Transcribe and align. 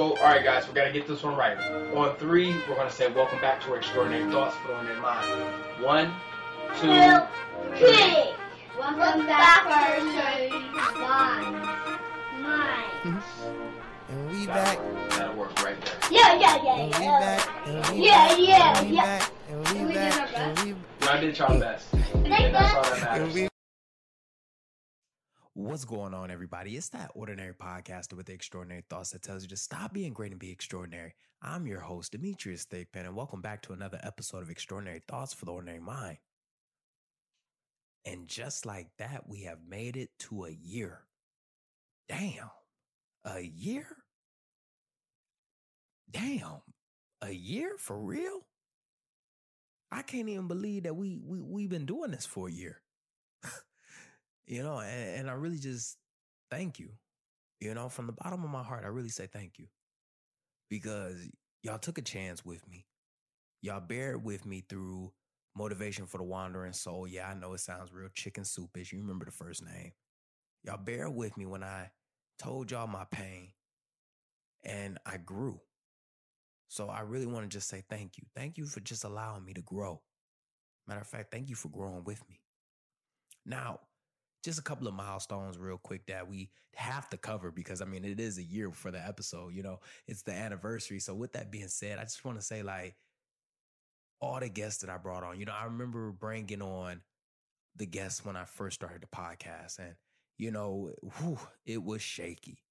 So, 0.00 0.10
all 0.10 0.22
right, 0.22 0.44
guys, 0.44 0.68
we 0.68 0.74
got 0.74 0.84
to 0.84 0.92
get 0.92 1.08
this 1.08 1.24
one 1.24 1.34
right. 1.34 1.58
On 1.96 2.14
three, 2.18 2.54
we're 2.68 2.76
going 2.76 2.86
to 2.88 2.94
say, 2.94 3.10
Welcome 3.10 3.40
back 3.40 3.60
to 3.62 3.70
our 3.72 3.78
Extraordinary 3.78 4.30
Thoughts 4.30 4.54
Flowing 4.64 4.86
in 4.86 4.96
Mind. 5.00 5.26
One, 5.82 6.14
two, 6.80 6.86
three. 7.78 8.30
Welcome 8.78 9.26
back 9.26 9.64
to 9.64 9.70
our 9.72 9.98
Minds. 11.00 11.68
Minds. 12.40 13.24
And 14.08 14.30
we 14.30 14.46
back. 14.46 14.78
work. 14.78 15.10
That'll 15.10 15.34
work 15.34 15.64
right 15.64 15.76
there. 15.84 15.94
Yeah, 16.12 16.38
yeah, 16.38 16.62
yeah, 16.62 16.76
And 16.78 16.94
we 16.94 17.02
yeah. 17.02 17.18
back. 17.18 17.66
And 17.66 17.88
we 17.98 18.06
Yeah, 18.06 18.28
back. 18.28 18.38
yeah, 18.38 18.78
And 18.78 18.88
we 18.88 18.94
yeah. 18.94 19.02
back. 19.18 19.32
And 19.50 19.68
we 19.68 19.84
We 19.84 19.92
did 19.94 20.12
our 20.12 20.12
back. 20.12 20.36
And 20.36 20.54
best. 20.54 20.64
we 20.64 21.06
Y'all 21.08 21.20
did 21.20 21.38
y'all 21.38 21.58
best. 21.58 21.92
And 22.14 22.54
that's 22.54 22.74
all 22.76 22.82
that 22.84 23.02
matters. 23.02 23.47
What's 25.58 25.84
going 25.84 26.14
on, 26.14 26.30
everybody? 26.30 26.76
It's 26.76 26.90
that 26.90 27.10
ordinary 27.16 27.52
podcaster 27.52 28.12
with 28.12 28.26
the 28.26 28.32
extraordinary 28.32 28.84
thoughts 28.88 29.10
that 29.10 29.22
tells 29.22 29.42
you 29.42 29.48
to 29.48 29.56
stop 29.56 29.92
being 29.92 30.12
great 30.12 30.30
and 30.30 30.38
be 30.38 30.52
extraordinary. 30.52 31.16
I'm 31.42 31.66
your 31.66 31.80
host, 31.80 32.12
Demetrius 32.12 32.64
Thigpen, 32.64 33.04
and 33.04 33.16
welcome 33.16 33.42
back 33.42 33.62
to 33.62 33.72
another 33.72 33.98
episode 34.04 34.44
of 34.44 34.50
Extraordinary 34.50 35.02
Thoughts 35.08 35.34
for 35.34 35.46
the 35.46 35.50
Ordinary 35.50 35.80
Mind. 35.80 36.18
And 38.04 38.28
just 38.28 38.66
like 38.66 38.86
that, 39.00 39.24
we 39.28 39.42
have 39.42 39.58
made 39.68 39.96
it 39.96 40.10
to 40.20 40.44
a 40.44 40.50
year. 40.52 41.00
Damn, 42.08 42.52
a 43.24 43.40
year? 43.40 43.88
Damn, 46.08 46.60
a 47.20 47.32
year 47.32 47.72
for 47.78 47.98
real? 47.98 48.46
I 49.90 50.02
can't 50.02 50.28
even 50.28 50.46
believe 50.46 50.84
that 50.84 50.94
we 50.94 51.18
we 51.20 51.40
we've 51.40 51.68
been 51.68 51.84
doing 51.84 52.12
this 52.12 52.26
for 52.26 52.46
a 52.46 52.52
year. 52.52 52.80
You 54.48 54.62
know, 54.62 54.78
and, 54.78 55.20
and 55.20 55.30
I 55.30 55.34
really 55.34 55.58
just 55.58 55.96
thank 56.50 56.78
you. 56.78 56.90
You 57.60 57.74
know, 57.74 57.88
from 57.88 58.06
the 58.06 58.12
bottom 58.12 58.44
of 58.44 58.50
my 58.50 58.62
heart, 58.62 58.84
I 58.84 58.88
really 58.88 59.08
say 59.08 59.26
thank 59.26 59.58
you 59.58 59.66
because 60.70 61.16
y'all 61.62 61.78
took 61.78 61.98
a 61.98 62.02
chance 62.02 62.44
with 62.44 62.66
me. 62.68 62.86
Y'all 63.62 63.80
bared 63.80 64.24
with 64.24 64.46
me 64.46 64.64
through 64.68 65.12
motivation 65.56 66.06
for 66.06 66.18
the 66.18 66.24
wandering 66.24 66.72
soul. 66.72 67.06
Yeah, 67.06 67.28
I 67.28 67.34
know 67.34 67.54
it 67.54 67.60
sounds 67.60 67.92
real 67.92 68.08
chicken 68.14 68.44
soupish. 68.44 68.92
You 68.92 69.00
remember 69.00 69.24
the 69.24 69.32
first 69.32 69.64
name. 69.64 69.92
Y'all 70.64 70.78
bear 70.78 71.10
with 71.10 71.36
me 71.36 71.46
when 71.46 71.64
I 71.64 71.90
told 72.38 72.70
y'all 72.70 72.86
my 72.86 73.04
pain 73.10 73.48
and 74.64 74.98
I 75.04 75.16
grew. 75.16 75.60
So 76.68 76.88
I 76.88 77.00
really 77.00 77.26
want 77.26 77.50
to 77.50 77.56
just 77.56 77.68
say 77.68 77.82
thank 77.90 78.18
you. 78.18 78.24
Thank 78.36 78.56
you 78.58 78.66
for 78.66 78.80
just 78.80 79.04
allowing 79.04 79.44
me 79.44 79.54
to 79.54 79.62
grow. 79.62 80.00
Matter 80.86 81.00
of 81.00 81.06
fact, 81.06 81.32
thank 81.32 81.48
you 81.48 81.56
for 81.56 81.68
growing 81.68 82.04
with 82.04 82.22
me. 82.28 82.40
Now, 83.44 83.80
just 84.44 84.58
a 84.58 84.62
couple 84.62 84.86
of 84.86 84.94
milestones 84.94 85.58
real 85.58 85.78
quick 85.78 86.06
that 86.06 86.28
we 86.28 86.50
have 86.74 87.08
to 87.10 87.16
cover 87.16 87.50
because 87.50 87.82
I 87.82 87.84
mean 87.84 88.04
it 88.04 88.20
is 88.20 88.38
a 88.38 88.42
year 88.42 88.70
for 88.70 88.90
the 88.90 89.04
episode, 89.04 89.54
you 89.54 89.62
know, 89.62 89.80
it's 90.06 90.22
the 90.22 90.32
anniversary. 90.32 91.00
So 91.00 91.14
with 91.14 91.32
that 91.32 91.50
being 91.50 91.68
said, 91.68 91.98
I 91.98 92.02
just 92.02 92.24
want 92.24 92.38
to 92.38 92.44
say 92.44 92.62
like 92.62 92.96
all 94.20 94.40
the 94.40 94.48
guests 94.48 94.80
that 94.82 94.90
I 94.90 94.96
brought 94.96 95.24
on, 95.24 95.38
you 95.38 95.46
know, 95.46 95.54
I 95.58 95.64
remember 95.64 96.12
bringing 96.12 96.62
on 96.62 97.00
the 97.76 97.86
guests 97.86 98.24
when 98.24 98.36
I 98.36 98.44
first 98.44 98.76
started 98.76 99.02
the 99.02 99.16
podcast 99.16 99.78
and 99.78 99.94
you 100.38 100.52
know, 100.52 100.92
whew, 101.18 101.38
it 101.66 101.82
was 101.82 102.00
shaky. 102.00 102.62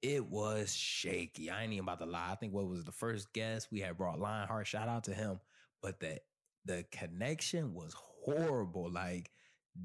It 0.00 0.24
was 0.24 0.72
shaky. 0.72 1.50
I 1.50 1.64
ain't 1.64 1.72
even 1.72 1.84
about 1.84 1.98
to 1.98 2.06
lie. 2.06 2.30
I 2.30 2.36
think 2.36 2.54
what 2.54 2.68
was 2.68 2.84
the 2.84 2.92
first 2.92 3.32
guest 3.32 3.68
we 3.70 3.80
had 3.80 3.98
brought 3.98 4.20
Lionheart. 4.20 4.66
Shout 4.66 4.88
out 4.88 5.04
to 5.04 5.14
him. 5.14 5.40
But 5.82 6.00
the 6.00 6.20
the 6.64 6.84
connection 6.92 7.74
was 7.74 7.94
horrible. 7.96 8.90
Like, 8.90 9.30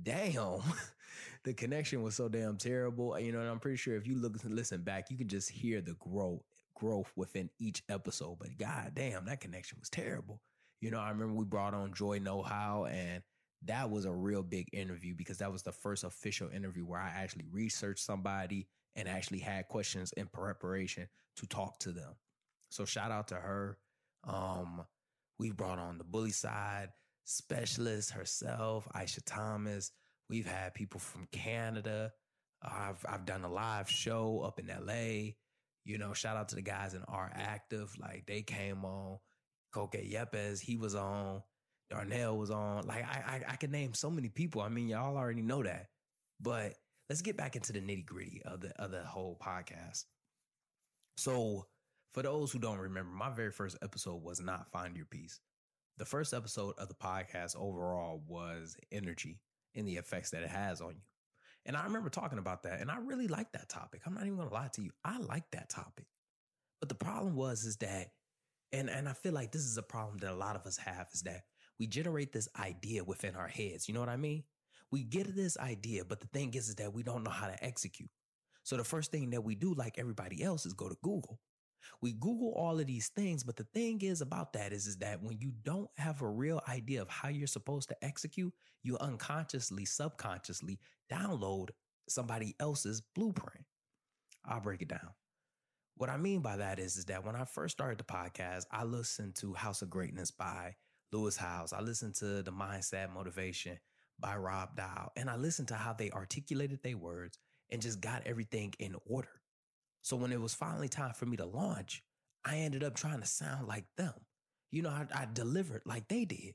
damn, 0.04 0.62
the 1.44 1.54
connection 1.54 2.02
was 2.02 2.16
so 2.16 2.28
damn 2.28 2.58
terrible. 2.58 3.20
You 3.20 3.32
know, 3.32 3.40
and 3.40 3.50
I'm 3.50 3.60
pretty 3.60 3.78
sure 3.78 3.96
if 3.96 4.08
you 4.08 4.18
look 4.18 4.38
listen 4.46 4.82
back, 4.82 5.10
you 5.10 5.18
can 5.18 5.28
just 5.28 5.50
hear 5.50 5.82
the 5.82 5.96
growth 5.96 6.44
growth 6.76 7.12
within 7.16 7.50
each 7.60 7.84
episode. 7.90 8.38
But 8.40 8.58
god 8.58 8.92
damn, 8.96 9.26
that 9.26 9.40
connection 9.40 9.78
was 9.80 9.90
terrible. 9.90 10.42
You 10.82 10.92
know, 10.92 11.00
I 11.00 11.10
remember 11.10 11.34
we 11.34 11.46
brought 11.46 11.74
on 11.74 11.94
Joy 11.94 12.20
Know 12.20 12.42
How, 12.42 12.86
and 12.86 13.24
that 13.64 13.90
was 13.90 14.06
a 14.06 14.12
real 14.12 14.44
big 14.44 14.70
interview 14.74 15.16
because 15.16 15.40
that 15.40 15.52
was 15.52 15.64
the 15.64 15.72
first 15.72 16.04
official 16.04 16.50
interview 16.50 16.86
where 16.86 17.00
I 17.00 17.10
actually 17.10 17.46
researched 17.52 18.06
somebody 18.06 18.68
and 18.96 19.08
actually 19.08 19.40
had 19.40 19.68
questions 19.68 20.14
in 20.14 20.28
preparation 20.28 21.08
to 21.38 21.48
talk 21.48 21.80
to 21.80 21.92
them. 21.92 22.14
So 22.70 22.86
shout 22.86 23.12
out 23.12 23.30
to 23.30 23.36
her. 23.36 23.78
Um, 24.28 24.86
we 25.40 25.52
brought 25.52 25.80
on 25.80 25.98
the 25.98 26.04
bully 26.04 26.32
side 26.32 26.90
specialist 27.26 28.12
herself, 28.12 28.88
Aisha 28.96 29.22
Thomas. 29.26 29.92
We've 30.30 30.48
had 30.48 30.74
people 30.74 31.00
from 31.00 31.28
Canada. 31.32 32.12
I've 32.64 33.06
I've 33.08 33.26
done 33.26 33.44
a 33.44 33.52
live 33.52 33.90
show 33.90 34.42
up 34.42 34.60
in 34.60 34.68
LA. 34.68 35.34
You 35.84 36.00
know, 36.00 36.14
shout 36.14 36.38
out 36.38 36.50
to 36.50 36.56
the 36.56 36.62
guys 36.62 36.94
in 36.94 37.04
R 37.08 37.32
Active. 37.34 37.92
Like 38.00 38.26
they 38.26 38.42
came 38.42 38.86
on. 38.86 39.18
Koke 39.76 40.10
Yepes, 40.10 40.62
he 40.62 40.78
was 40.78 40.96
on. 40.96 41.44
Darnell 41.90 42.38
was 42.38 42.50
on. 42.50 42.88
Like 42.88 43.04
I, 43.04 43.42
I 43.50 43.54
I 43.54 43.56
could 43.58 43.72
name 43.72 43.94
so 43.94 44.10
many 44.10 44.30
people. 44.30 44.62
I 44.62 44.70
mean, 44.70 44.88
y'all 44.88 45.18
already 45.18 45.42
know 45.42 45.62
that. 45.64 45.88
But 46.40 46.76
let's 47.10 47.22
get 47.22 47.38
back 47.38 47.56
into 47.56 47.74
the 47.74 47.80
nitty 47.80 48.06
gritty 48.06 48.42
of 48.46 48.62
the 48.62 48.70
of 48.82 48.92
the 48.92 49.04
whole 49.04 49.38
podcast. 49.42 50.06
So, 51.18 51.68
for 52.14 52.24
those 52.24 52.52
who 52.52 52.60
don't 52.60 52.78
remember, 52.78 53.12
my 53.12 53.30
very 53.30 53.52
first 53.52 53.78
episode 53.82 54.22
was 54.24 54.42
not 54.42 54.72
Find 54.72 54.96
Your 54.96 55.06
Peace. 55.06 55.40
The 55.98 56.06
first 56.06 56.34
episode 56.34 56.76
of 56.78 56.90
the 56.90 56.94
podcast 56.94 57.56
overall 57.56 58.22
was 58.28 58.76
energy 58.92 59.40
and 59.76 59.88
the 59.88 59.96
effects 59.96 60.32
that 60.32 60.44
it 60.44 60.50
has 60.50 60.82
on 60.82 60.96
you. 60.96 61.02
And 61.66 61.78
I 61.78 61.86
remember 61.86 62.10
talking 62.10 62.38
about 62.38 62.64
that, 62.64 62.82
and 62.82 62.92
I 62.92 62.98
really 62.98 63.28
like 63.28 63.52
that 63.54 63.70
topic. 63.70 64.02
I'm 64.06 64.14
not 64.14 64.26
even 64.26 64.38
gonna 64.38 64.54
lie 64.54 64.70
to 64.74 64.82
you. 64.82 64.92
I 65.04 65.20
like 65.20 65.50
that 65.52 65.70
topic. 65.70 66.06
But 66.80 66.90
the 66.90 66.96
problem 66.96 67.36
was 67.36 67.64
is 67.64 67.78
that, 67.78 68.10
and 68.74 68.90
and 68.90 69.08
I 69.08 69.14
feel 69.14 69.32
like 69.32 69.52
this 69.52 69.64
is 69.64 69.78
a 69.78 69.84
problem 69.84 70.18
that 70.20 70.32
a 70.32 70.36
lot 70.36 70.58
of 70.58 70.66
us 70.66 70.78
have, 70.78 71.08
is 71.14 71.22
that 71.22 71.44
we 71.80 71.88
generate 71.88 72.34
this 72.34 72.50
idea 72.60 73.04
within 73.04 73.36
our 73.36 73.48
heads. 73.48 73.88
You 73.88 73.94
know 73.94 74.02
what 74.02 74.10
I 74.10 74.18
mean? 74.18 74.44
We 74.92 75.04
get 75.04 75.34
this 75.34 75.58
idea, 75.58 76.04
but 76.06 76.20
the 76.20 76.28
thing 76.28 76.54
is, 76.54 76.70
is 76.70 76.76
that 76.76 76.94
we 76.94 77.04
don't 77.04 77.24
know 77.24 77.32
how 77.32 77.48
to 77.48 77.64
execute. 77.64 78.10
So 78.64 78.78
the 78.78 78.84
first 78.84 79.12
thing 79.12 79.30
that 79.32 79.44
we 79.44 79.56
do, 79.56 79.74
like 79.74 79.98
everybody 79.98 80.44
else, 80.44 80.66
is 80.66 80.74
go 80.74 80.90
to 80.90 80.98
Google. 81.02 81.40
We 82.02 82.14
Google 82.14 82.54
all 82.56 82.80
of 82.80 82.88
these 82.88 83.10
things, 83.10 83.44
but 83.44 83.56
the 83.56 83.68
thing 83.74 84.02
is 84.02 84.22
about 84.22 84.54
that 84.54 84.74
is, 84.74 84.88
is 84.88 84.98
that 84.98 85.22
when 85.22 85.40
you 85.40 85.52
don't 85.64 85.90
have 85.98 86.22
a 86.22 86.28
real 86.28 86.62
idea 86.68 87.02
of 87.02 87.10
how 87.10 87.30
you're 87.30 87.48
supposed 87.48 87.90
to 87.90 88.04
execute, 88.04 88.54
you 88.84 88.98
unconsciously, 89.00 89.86
subconsciously 89.86 90.80
download 91.12 91.70
somebody 92.08 92.56
else's 92.60 93.02
blueprint. 93.16 93.66
I'll 94.46 94.62
break 94.62 94.82
it 94.82 94.90
down. 94.90 95.10
What 95.98 96.10
I 96.10 96.18
mean 96.18 96.42
by 96.42 96.58
that 96.58 96.78
is, 96.78 96.98
is 96.98 97.06
that 97.06 97.26
when 97.26 97.36
I 97.36 97.46
first 97.46 97.78
started 97.78 97.98
the 97.98 98.04
podcast, 98.04 98.66
I 98.72 98.84
listened 98.84 99.36
to 99.36 99.54
House 99.54 99.82
of 99.82 99.90
Greatness 99.90 100.30
by 100.30 100.76
Lewis 101.12 101.38
Howes. 101.38 101.72
I 101.72 101.80
listened 101.80 102.16
to 102.16 102.44
The 102.44 102.52
Mindset 102.52 103.14
Motivation 103.14 103.80
by 104.20 104.36
Rob 104.36 104.76
Dial, 104.76 105.12
and 105.16 105.30
I 105.30 105.38
listened 105.38 105.70
to 105.70 105.76
how 105.76 105.94
they 105.94 106.12
articulated 106.12 106.84
their 106.84 106.98
words 106.98 107.40
and 107.72 107.82
just 107.82 108.02
got 108.02 108.24
everything 108.26 108.74
in 108.80 108.96
order. 109.06 109.42
So 110.06 110.16
when 110.16 110.32
it 110.32 110.40
was 110.40 110.54
finally 110.54 110.88
time 110.88 111.14
for 111.16 111.26
me 111.26 111.36
to 111.38 111.48
launch, 111.48 112.04
I 112.46 112.58
ended 112.58 112.84
up 112.84 112.94
trying 112.94 113.22
to 113.22 113.26
sound 113.26 113.68
like 113.68 113.86
them. 113.98 114.14
You 114.70 114.84
know, 114.84 114.92
I, 114.92 115.08
I 115.12 115.28
delivered 115.34 115.82
like 115.84 116.08
they 116.10 116.26
did. 116.26 116.54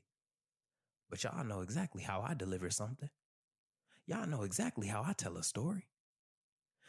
But 1.09 1.21
y'all 1.25 1.43
know 1.43 1.59
exactly 1.59 2.01
how 2.01 2.21
I 2.21 2.33
deliver 2.33 2.69
something. 2.69 3.09
Y'all 4.07 4.25
know 4.25 4.43
exactly 4.43 4.87
how 4.87 5.03
I 5.05 5.11
tell 5.11 5.35
a 5.35 5.43
story. 5.43 5.89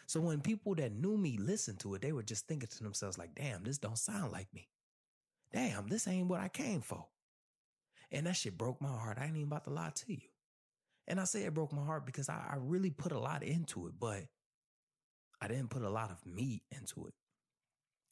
So 0.07 0.21
when 0.21 0.41
people 0.41 0.77
that 0.77 0.93
knew 0.93 1.19
me 1.19 1.37
listened 1.37 1.81
to 1.81 1.97
it, 1.97 2.03
they 2.03 2.13
were 2.13 2.23
just 2.23 2.47
thinking 2.47 2.69
to 2.69 2.85
themselves, 2.85 3.19
like, 3.19 3.35
damn, 3.35 3.65
this 3.65 3.79
don't 3.79 3.99
sound 3.99 4.31
like 4.31 4.47
me. 4.55 4.69
Damn, 5.53 5.89
this 5.89 6.07
ain't 6.07 6.29
what 6.29 6.39
I 6.39 6.47
came 6.47 6.81
for. 6.81 7.07
And 8.13 8.25
that 8.29 8.37
shit 8.37 8.57
broke 8.57 8.81
my 8.81 8.87
heart. 8.87 9.19
I 9.21 9.25
ain't 9.25 9.35
even 9.35 9.49
about 9.49 9.65
to 9.65 9.71
lie 9.71 9.91
to 9.93 10.13
you. 10.13 10.29
And 11.09 11.19
I 11.19 11.25
say 11.25 11.43
it 11.43 11.55
broke 11.55 11.73
my 11.73 11.85
heart 11.85 12.07
because 12.07 12.29
I, 12.29 12.37
I 12.53 12.57
really 12.61 12.91
put 12.91 13.11
a 13.11 13.19
lot 13.19 13.43
into 13.43 13.89
it, 13.89 13.95
but 13.99 14.27
I 15.43 15.49
didn't 15.49 15.71
put 15.71 15.83
a 15.83 15.91
lot 15.91 16.11
of 16.13 16.25
me 16.25 16.63
into 16.71 17.07
it. 17.07 17.15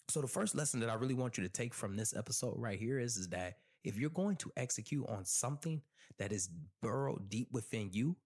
So 0.09 0.21
the 0.21 0.27
first 0.27 0.57
lesson 0.57 0.81
that 0.81 0.91
I 0.91 0.95
really 0.95 1.15
want 1.15 1.39
you 1.39 1.45
to 1.45 1.49
take 1.49 1.73
from 1.73 1.97
this 1.97 2.17
episode 2.17 2.55
right 2.57 2.79
here 2.79 2.99
is, 2.99 3.17
is 3.17 3.29
that 3.29 3.59
if 3.85 3.97
you're 3.97 4.11
going 4.11 4.37
to 4.37 4.51
execute 4.57 5.09
on 5.09 5.25
something 5.25 5.81
that 6.19 6.33
is 6.33 6.51
burrowed 6.83 7.31
deep 7.31 7.49
within 7.53 7.91
you, 7.93 8.17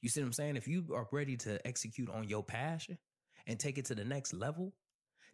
you 0.00 0.08
see 0.08 0.20
what 0.20 0.26
I'm 0.26 0.32
saying? 0.32 0.56
If 0.56 0.68
you 0.68 0.86
are 0.94 1.08
ready 1.10 1.36
to 1.38 1.64
execute 1.66 2.08
on 2.08 2.28
your 2.28 2.44
passion 2.44 2.98
and 3.48 3.58
take 3.58 3.78
it 3.78 3.86
to 3.86 3.96
the 3.96 4.04
next 4.04 4.32
level, 4.32 4.72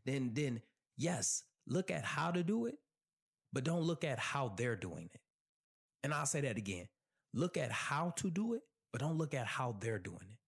then 0.07 0.31
then 0.33 0.63
yes, 0.97 1.45
look 1.67 1.91
at 1.91 2.05
how 2.05 2.31
to 2.31 2.43
do 2.43 2.65
it, 2.65 2.77
but 3.53 3.65
don't 3.65 3.83
look 3.83 4.05
at 4.05 4.19
how 4.19 4.55
they're 4.57 4.77
doing 4.77 5.11
it. 5.13 5.21
And 6.03 6.15
I'll 6.15 6.27
say 6.27 6.41
that 6.41 6.57
again. 6.57 6.89
Look 7.35 7.59
at 7.59 7.71
how 7.71 8.15
to 8.17 8.31
do 8.31 8.55
it, 8.55 8.63
but 8.93 9.03
don't 9.03 9.19
look 9.19 9.35
at 9.35 9.47
how 9.47 9.77
they're 9.79 9.99
doing 9.99 10.17
it. 10.23 10.39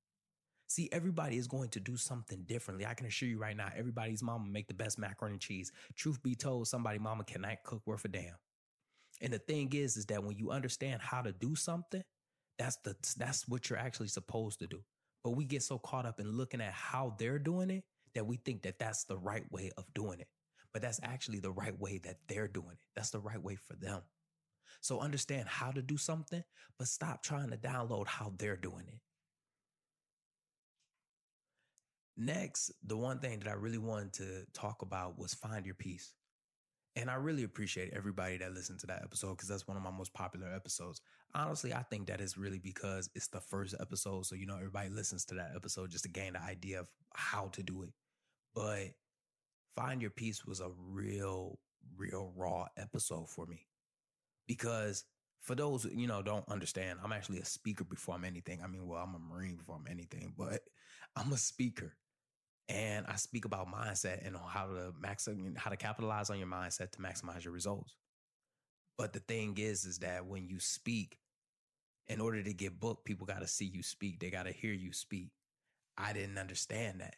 See, 0.70 0.88
everybody 0.92 1.36
is 1.38 1.48
going 1.48 1.70
to 1.70 1.80
do 1.80 1.96
something 1.98 2.44
differently. 2.44 2.86
I 2.86 2.94
can 2.94 3.06
assure 3.06 3.28
you 3.28 3.38
right 3.38 3.56
now, 3.56 3.70
everybody's 3.76 4.22
mama 4.22 4.46
make 4.48 4.68
the 4.68 4.74
best 4.74 5.00
macaroni 5.00 5.34
and 5.34 5.42
cheese. 5.42 5.72
Truth 5.96 6.22
be 6.22 6.36
told, 6.36 6.68
somebody 6.68 6.98
mama 7.00 7.24
cannot 7.24 7.64
cook 7.64 7.82
worth 7.86 8.06
a 8.06 8.08
damn. 8.08 8.36
And 9.22 9.32
the 9.32 9.40
thing 9.40 9.72
is, 9.74 9.96
is 9.98 10.06
that 10.06 10.24
when 10.24 10.36
you 10.38 10.50
understand 10.52 11.02
how 11.02 11.22
to 11.22 11.32
do 11.32 11.56
something, 11.56 12.04
that's 12.58 12.76
the 12.84 12.96
that's 13.18 13.48
what 13.48 13.70
you're 13.70 13.80
actually 13.80 14.08
supposed 14.08 14.60
to 14.60 14.68
do. 14.68 14.80
But 15.24 15.32
we 15.32 15.44
get 15.46 15.64
so 15.64 15.78
caught 15.78 16.06
up 16.06 16.20
in 16.20 16.32
looking 16.32 16.62
at 16.62 16.72
how 16.74 17.16
they're 17.18 17.40
doing 17.40 17.70
it 17.70 17.84
that 18.14 18.26
we 18.26 18.38
think 18.38 18.62
that 18.62 18.78
that's 18.78 19.04
the 19.04 19.18
right 19.18 19.50
way 19.52 19.72
of 19.78 19.84
doing 19.94 20.20
it. 20.20 20.28
but 20.72 20.82
that's 20.82 21.00
actually 21.02 21.40
the 21.40 21.52
right 21.52 21.78
way 21.80 21.98
that 22.04 22.18
they're 22.28 22.48
doing 22.48 22.72
it. 22.72 22.86
That's 22.94 23.10
the 23.10 23.20
right 23.20 23.42
way 23.42 23.56
for 23.56 23.74
them. 23.76 24.02
So 24.80 25.00
understand 25.00 25.48
how 25.48 25.72
to 25.72 25.82
do 25.82 25.96
something, 25.96 26.44
but 26.78 26.88
stop 26.88 27.22
trying 27.22 27.50
to 27.50 27.56
download 27.56 28.06
how 28.06 28.32
they're 28.38 28.56
doing 28.56 28.86
it. 28.88 29.00
Next, 32.20 32.70
the 32.84 32.98
one 32.98 33.18
thing 33.18 33.38
that 33.38 33.48
I 33.48 33.54
really 33.54 33.78
wanted 33.78 34.12
to 34.14 34.44
talk 34.52 34.82
about 34.82 35.18
was 35.18 35.32
find 35.32 35.64
your 35.64 35.74
peace. 35.74 36.12
And 36.94 37.08
I 37.08 37.14
really 37.14 37.44
appreciate 37.44 37.94
everybody 37.96 38.36
that 38.36 38.52
listened 38.52 38.78
to 38.80 38.86
that 38.88 39.00
episode 39.02 39.38
because 39.38 39.48
that's 39.48 39.66
one 39.66 39.78
of 39.78 39.82
my 39.82 39.90
most 39.90 40.12
popular 40.12 40.52
episodes. 40.54 41.00
Honestly, 41.34 41.72
I 41.72 41.82
think 41.84 42.08
that 42.08 42.20
is 42.20 42.36
really 42.36 42.58
because 42.58 43.08
it's 43.14 43.28
the 43.28 43.40
first 43.40 43.74
episode. 43.80 44.26
So, 44.26 44.34
you 44.34 44.44
know, 44.44 44.56
everybody 44.56 44.90
listens 44.90 45.24
to 45.26 45.34
that 45.36 45.52
episode 45.56 45.90
just 45.90 46.04
to 46.04 46.10
gain 46.10 46.34
the 46.34 46.42
idea 46.42 46.80
of 46.80 46.88
how 47.14 47.46
to 47.52 47.62
do 47.62 47.84
it. 47.84 47.94
But 48.54 48.88
Find 49.74 50.02
Your 50.02 50.10
Peace 50.10 50.44
was 50.44 50.60
a 50.60 50.68
real, 50.76 51.58
real 51.96 52.34
raw 52.36 52.66
episode 52.76 53.30
for 53.30 53.46
me 53.46 53.66
because 54.46 55.04
for 55.40 55.54
those 55.54 55.86
you 55.86 56.06
know 56.06 56.20
don't 56.20 56.46
understand 56.48 56.98
i'm 57.02 57.12
actually 57.12 57.38
a 57.38 57.44
speaker 57.44 57.82
before 57.84 58.14
i'm 58.14 58.26
anything 58.26 58.60
i 58.62 58.66
mean 58.66 58.86
well 58.86 59.02
i'm 59.02 59.14
a 59.14 59.18
marine 59.18 59.56
before 59.56 59.76
i'm 59.76 59.90
anything 59.90 60.34
but 60.36 60.60
i'm 61.16 61.32
a 61.32 61.36
speaker 61.38 61.94
and 62.70 63.06
i 63.06 63.16
speak 63.16 63.44
about 63.44 63.66
mindset 63.66 64.26
and 64.26 64.36
how 64.48 64.66
to 64.66 64.92
max 65.00 65.28
how 65.56 65.70
to 65.70 65.76
capitalize 65.76 66.30
on 66.30 66.38
your 66.38 66.48
mindset 66.48 66.90
to 66.90 66.98
maximize 66.98 67.44
your 67.44 67.52
results 67.52 67.96
but 68.96 69.12
the 69.12 69.20
thing 69.20 69.56
is 69.58 69.84
is 69.84 69.98
that 69.98 70.24
when 70.26 70.46
you 70.46 70.58
speak 70.58 71.18
in 72.08 72.20
order 72.20 72.42
to 72.42 72.52
get 72.52 72.80
booked 72.80 73.04
people 73.04 73.26
got 73.26 73.40
to 73.40 73.48
see 73.48 73.66
you 73.66 73.82
speak 73.82 74.20
they 74.20 74.30
got 74.30 74.44
to 74.44 74.52
hear 74.52 74.72
you 74.72 74.92
speak 74.92 75.30
i 75.98 76.12
didn't 76.12 76.38
understand 76.38 77.00
that 77.00 77.16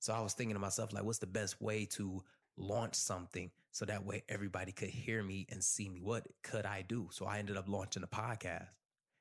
so 0.00 0.12
i 0.12 0.20
was 0.20 0.32
thinking 0.32 0.54
to 0.54 0.60
myself 0.60 0.92
like 0.92 1.04
what's 1.04 1.18
the 1.18 1.26
best 1.26 1.60
way 1.60 1.84
to 1.84 2.22
launch 2.56 2.94
something 2.94 3.50
so 3.74 3.84
that 3.84 4.04
way 4.04 4.22
everybody 4.28 4.70
could 4.72 4.88
hear 4.90 5.22
me 5.22 5.46
and 5.50 5.62
see 5.62 5.88
me. 5.88 6.00
What 6.00 6.26
could 6.44 6.64
I 6.64 6.82
do? 6.82 7.08
So 7.10 7.26
I 7.26 7.38
ended 7.38 7.56
up 7.56 7.68
launching 7.68 8.04
a 8.04 8.06
podcast. 8.06 8.68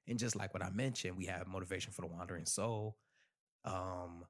And 0.07 0.19
just 0.19 0.35
like 0.35 0.53
what 0.53 0.63
I 0.63 0.69
mentioned, 0.69 1.17
we 1.17 1.25
have 1.25 1.47
motivation 1.47 1.91
for 1.91 2.01
the 2.01 2.07
wandering 2.07 2.45
soul, 2.45 2.97
um, 3.65 4.25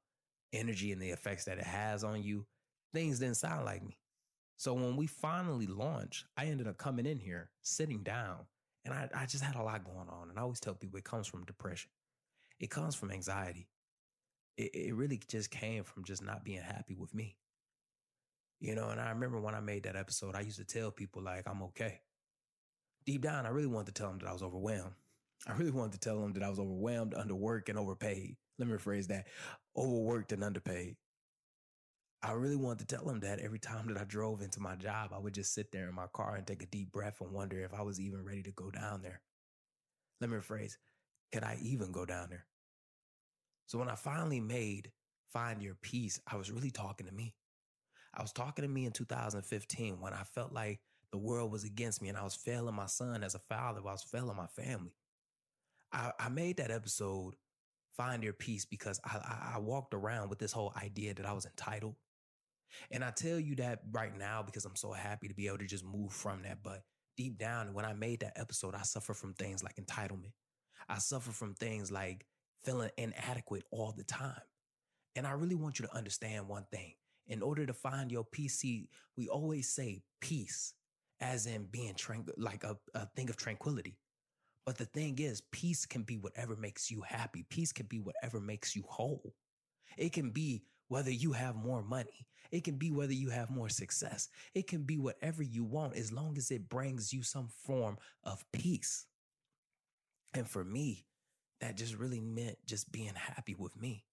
energy 0.54 0.92
and 0.92 1.02
the 1.02 1.10
effects 1.10 1.46
that 1.46 1.58
it 1.58 1.66
has 1.66 2.04
on 2.04 2.24
you. 2.24 2.46
Things 2.94 3.20
didn't 3.20 3.38
sound 3.38 3.66
like 3.66 3.84
me. 3.84 3.98
So 4.58 4.74
when 4.74 4.96
we 4.96 5.08
finally 5.08 5.68
launched, 5.68 6.26
I 6.38 6.46
ended 6.46 6.68
up 6.68 6.78
coming 6.78 7.06
in 7.06 7.18
here, 7.18 7.50
sitting 7.62 8.04
down, 8.04 8.46
and 8.86 8.94
I, 8.94 9.10
I 9.14 9.26
just 9.26 9.44
had 9.44 9.56
a 9.56 9.64
lot 9.64 9.84
going 9.84 10.10
on. 10.10 10.30
And 10.30 10.38
I 10.38 10.44
always 10.44 10.60
tell 10.60 10.76
people 10.76 10.98
it 10.98 11.04
comes 11.04 11.28
from 11.28 11.46
depression. 11.46 11.90
It 12.60 12.70
comes 12.70 12.96
from 12.96 13.12
anxiety. 13.12 13.68
It, 14.58 14.72
it 14.74 14.96
really 14.96 15.20
just 15.28 15.50
came 15.50 15.84
from 15.84 16.04
just 16.04 16.24
not 16.24 16.46
being 16.46 16.62
happy 16.62 16.96
with 16.96 17.14
me. 17.14 17.36
You 18.60 18.76
know, 18.76 18.90
and 18.90 19.02
I 19.02 19.10
remember 19.10 19.42
when 19.42 19.56
I 19.56 19.60
made 19.60 19.84
that 19.84 19.98
episode, 19.98 20.36
I 20.36 20.42
used 20.42 20.60
to 20.60 20.64
tell 20.64 20.92
people 20.92 21.22
like 21.22 21.48
I'm 21.48 21.64
okay. 21.64 22.00
Deep 23.06 23.22
down, 23.22 23.46
I 23.46 23.50
really 23.50 23.68
wanted 23.68 23.88
to 23.88 24.02
tell 24.02 24.10
them 24.10 24.20
that 24.20 24.30
I 24.30 24.34
was 24.34 24.44
overwhelmed. 24.44 24.94
I 25.46 25.54
really 25.54 25.72
wanted 25.72 25.94
to 25.94 26.00
tell 26.00 26.22
them 26.22 26.32
that 26.34 26.44
I 26.44 26.50
was 26.50 26.60
overwhelmed, 26.60 27.14
underworked, 27.14 27.68
and 27.68 27.78
overpaid. 27.78 28.38
Let 28.58 28.70
me 28.70 28.76
rephrase 28.76 29.08
that 29.08 29.28
overworked 29.78 30.32
and 30.32 30.44
underpaid. 30.44 30.96
I 32.22 32.32
really 32.32 32.56
wanted 32.56 32.88
to 32.88 32.96
tell 32.96 33.06
them 33.06 33.20
that 33.20 33.40
every 33.40 33.60
time 33.60 33.88
that 33.88 33.98
I 33.98 34.06
drove 34.06 34.42
into 34.42 34.62
my 34.62 34.76
job, 34.76 35.12
I 35.14 35.20
would 35.20 35.34
just 35.34 35.54
sit 35.54 35.72
there 35.72 35.90
in 35.90 35.96
my 35.96 36.08
car 36.14 36.36
and 36.36 36.48
take 36.48 36.64
a 36.64 36.68
deep 36.68 36.92
breath 36.92 37.20
and 37.20 37.34
wonder 37.34 37.60
if 37.60 37.74
I 37.74 37.82
was 37.82 38.00
even 38.00 38.24
ready 38.24 38.42
to 38.44 38.52
go 38.52 38.72
down 38.72 39.02
there. 39.02 39.22
Let 40.22 40.30
me 40.30 40.38
rephrase 40.38 40.78
could 41.34 41.44
I 41.44 41.58
even 41.62 41.92
go 41.92 42.06
down 42.06 42.28
there? 42.30 42.46
So 43.66 43.80
when 43.80 43.90
I 43.90 43.96
finally 43.96 44.40
made 44.40 44.92
Find 45.32 45.64
Your 45.64 45.76
Peace, 45.82 46.20
I 46.32 46.38
was 46.38 46.52
really 46.52 46.70
talking 46.70 47.08
to 47.08 47.14
me. 47.14 47.34
I 48.14 48.22
was 48.22 48.32
talking 48.32 48.62
to 48.62 48.70
me 48.70 48.86
in 48.86 48.92
2015 48.92 50.00
when 50.00 50.14
I 50.14 50.24
felt 50.24 50.54
like 50.54 50.80
the 51.12 51.18
world 51.18 51.52
was 51.52 51.64
against 51.64 52.02
me 52.02 52.10
and 52.10 52.18
I 52.18 52.24
was 52.24 52.36
failing 52.36 52.76
my 52.76 52.86
son 52.86 53.24
as 53.24 53.34
a 53.34 53.40
father, 53.40 53.80
I 53.80 53.92
was 53.92 54.04
failing 54.04 54.38
my 54.38 54.48
family. 54.48 54.94
I, 55.92 56.12
I 56.20 56.30
made 56.30 56.58
that 56.58 56.72
episode 56.72 57.36
Find 57.96 58.24
Your 58.24 58.34
Peace 58.34 58.66
because 58.66 59.00
I, 59.06 59.54
I, 59.56 59.60
walked 59.60 59.94
around 59.94 60.30
with 60.30 60.40
this 60.40 60.52
whole 60.52 60.74
idea 60.82 61.14
that 61.14 61.26
I 61.26 61.34
was 61.34 61.46
entitled. 61.46 61.96
And 62.92 63.04
I 63.04 63.12
tell 63.12 63.40
you 63.40 63.56
that 63.58 63.82
right 63.92 64.18
now 64.18 64.42
because 64.44 64.66
I'm 64.66 64.76
so 64.76 64.92
happy 64.92 65.28
to 65.28 65.34
be 65.34 65.48
able 65.48 65.60
to 65.60 65.68
just 65.68 65.86
move 65.86 66.12
from 66.12 66.42
that. 66.44 66.64
But 66.64 66.84
deep 67.18 67.38
down, 67.38 67.74
when 67.74 67.86
I 67.86 67.94
made 67.94 68.22
that 68.22 68.34
episode, 68.36 68.74
I 68.74 68.82
suffer 68.82 69.14
from 69.14 69.34
things 69.34 69.64
like 69.64 69.76
entitlement. 69.76 70.32
I 70.90 70.98
suffer 70.98 71.32
from 71.32 71.54
things 71.54 71.92
like 71.92 72.26
feeling 72.64 72.90
inadequate 72.98 73.64
all 73.72 73.94
the 73.96 74.04
time. 74.04 74.42
And 75.16 75.28
I 75.28 75.32
really 75.32 75.56
want 75.56 75.80
you 75.80 75.86
to 75.86 75.96
understand 75.96 76.48
one 76.48 76.66
thing 76.72 76.94
in 77.28 77.42
order 77.42 77.66
to 77.66 77.74
find 77.74 78.12
your 78.12 78.24
peace, 78.24 78.64
we 78.64 79.28
always 79.30 79.70
say 79.70 80.02
peace 80.20 80.74
as 81.22 81.46
in 81.46 81.66
being 81.66 81.96
tranquil, 81.96 82.34
like 82.38 82.64
a, 82.64 82.78
a 82.96 83.08
thing 83.16 83.30
of 83.30 83.38
tranquility. 83.38 83.98
But 84.66 84.78
the 84.78 84.86
thing 84.86 85.20
is, 85.20 85.42
peace 85.52 85.86
can 85.86 86.04
be 86.04 86.18
whatever 86.18 86.56
makes 86.56 86.90
you 86.90 87.02
happy. 87.02 87.46
Peace 87.50 87.72
can 87.72 87.86
be 87.86 88.00
whatever 88.00 88.40
makes 88.40 88.76
you 88.76 88.84
whole. 88.88 89.34
It 89.98 90.14
can 90.14 90.32
be 90.32 90.64
whether 90.88 91.12
you 91.12 91.34
have 91.34 91.56
more 91.56 91.84
money. 91.84 92.28
It 92.52 92.64
can 92.64 92.78
be 92.78 92.92
whether 92.92 93.14
you 93.14 93.30
have 93.30 93.50
more 93.50 93.70
success. 93.70 94.30
It 94.54 94.68
can 94.68 94.84
be 94.84 94.98
whatever 94.98 95.44
you 95.44 95.64
want 95.64 95.96
as 95.96 96.12
long 96.12 96.38
as 96.38 96.52
it 96.52 96.70
brings 96.70 97.12
you 97.12 97.24
some 97.24 97.50
form 97.66 97.98
of 98.24 98.44
peace. 98.54 99.06
And 100.34 100.48
for 100.48 100.64
me, 100.64 101.06
that 101.62 101.78
just 101.78 101.96
really 101.96 102.22
meant 102.22 102.58
just 102.66 102.92
being 102.92 103.14
happy 103.16 103.56
with 103.56 103.80
me 103.80 104.06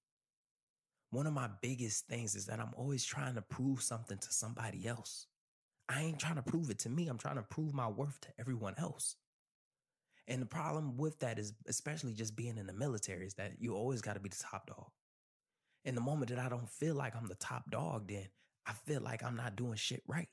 one 1.11 1.26
of 1.26 1.32
my 1.32 1.49
biggest 1.61 2.06
things 2.06 2.35
is 2.35 2.47
that 2.47 2.61
I'm 2.61 2.73
always 2.76 3.05
trying 3.05 3.35
to 3.35 3.43
prove 3.43 3.82
something 3.82 4.19
to 4.19 4.32
somebody 4.32 4.87
else. 4.87 5.26
I 5.88 6.02
ain't 6.02 6.20
trying 6.20 6.37
to 6.37 6.43
prove 6.43 6.70
it 6.70 6.79
to 6.81 6.88
me. 6.88 7.08
I'm 7.08 7.19
trying 7.19 7.37
to 7.37 7.43
prove 7.43 7.75
my 7.75 7.88
worth 7.88 8.20
to 8.23 8.29
everyone 8.38 8.75
else. 8.79 9.17
And 10.28 10.40
the 10.40 10.46
problem 10.46 10.96
with 10.96 11.19
that 11.20 11.38
is, 11.38 11.52
especially 11.67 12.12
just 12.12 12.37
being 12.37 12.56
in 12.56 12.67
the 12.67 12.72
military, 12.72 13.26
is 13.26 13.34
that 13.34 13.52
you 13.58 13.75
always 13.75 14.00
got 14.00 14.14
to 14.14 14.20
be 14.20 14.28
the 14.28 14.44
top 14.50 14.67
dog. 14.67 14.90
And 15.84 15.96
the 15.96 16.00
moment 16.00 16.31
that 16.31 16.38
I 16.38 16.49
don't 16.49 16.69
feel 16.69 16.94
like 16.94 17.17
I'm 17.17 17.26
the 17.26 17.34
top 17.37 17.70
dog, 17.70 18.08
then 18.08 18.28
I 18.67 18.72
feel 18.72 19.00
like 19.00 19.25
I'm 19.25 19.37
not 19.37 19.56
doing 19.56 19.75
shit 19.75 20.02
right. 20.06 20.28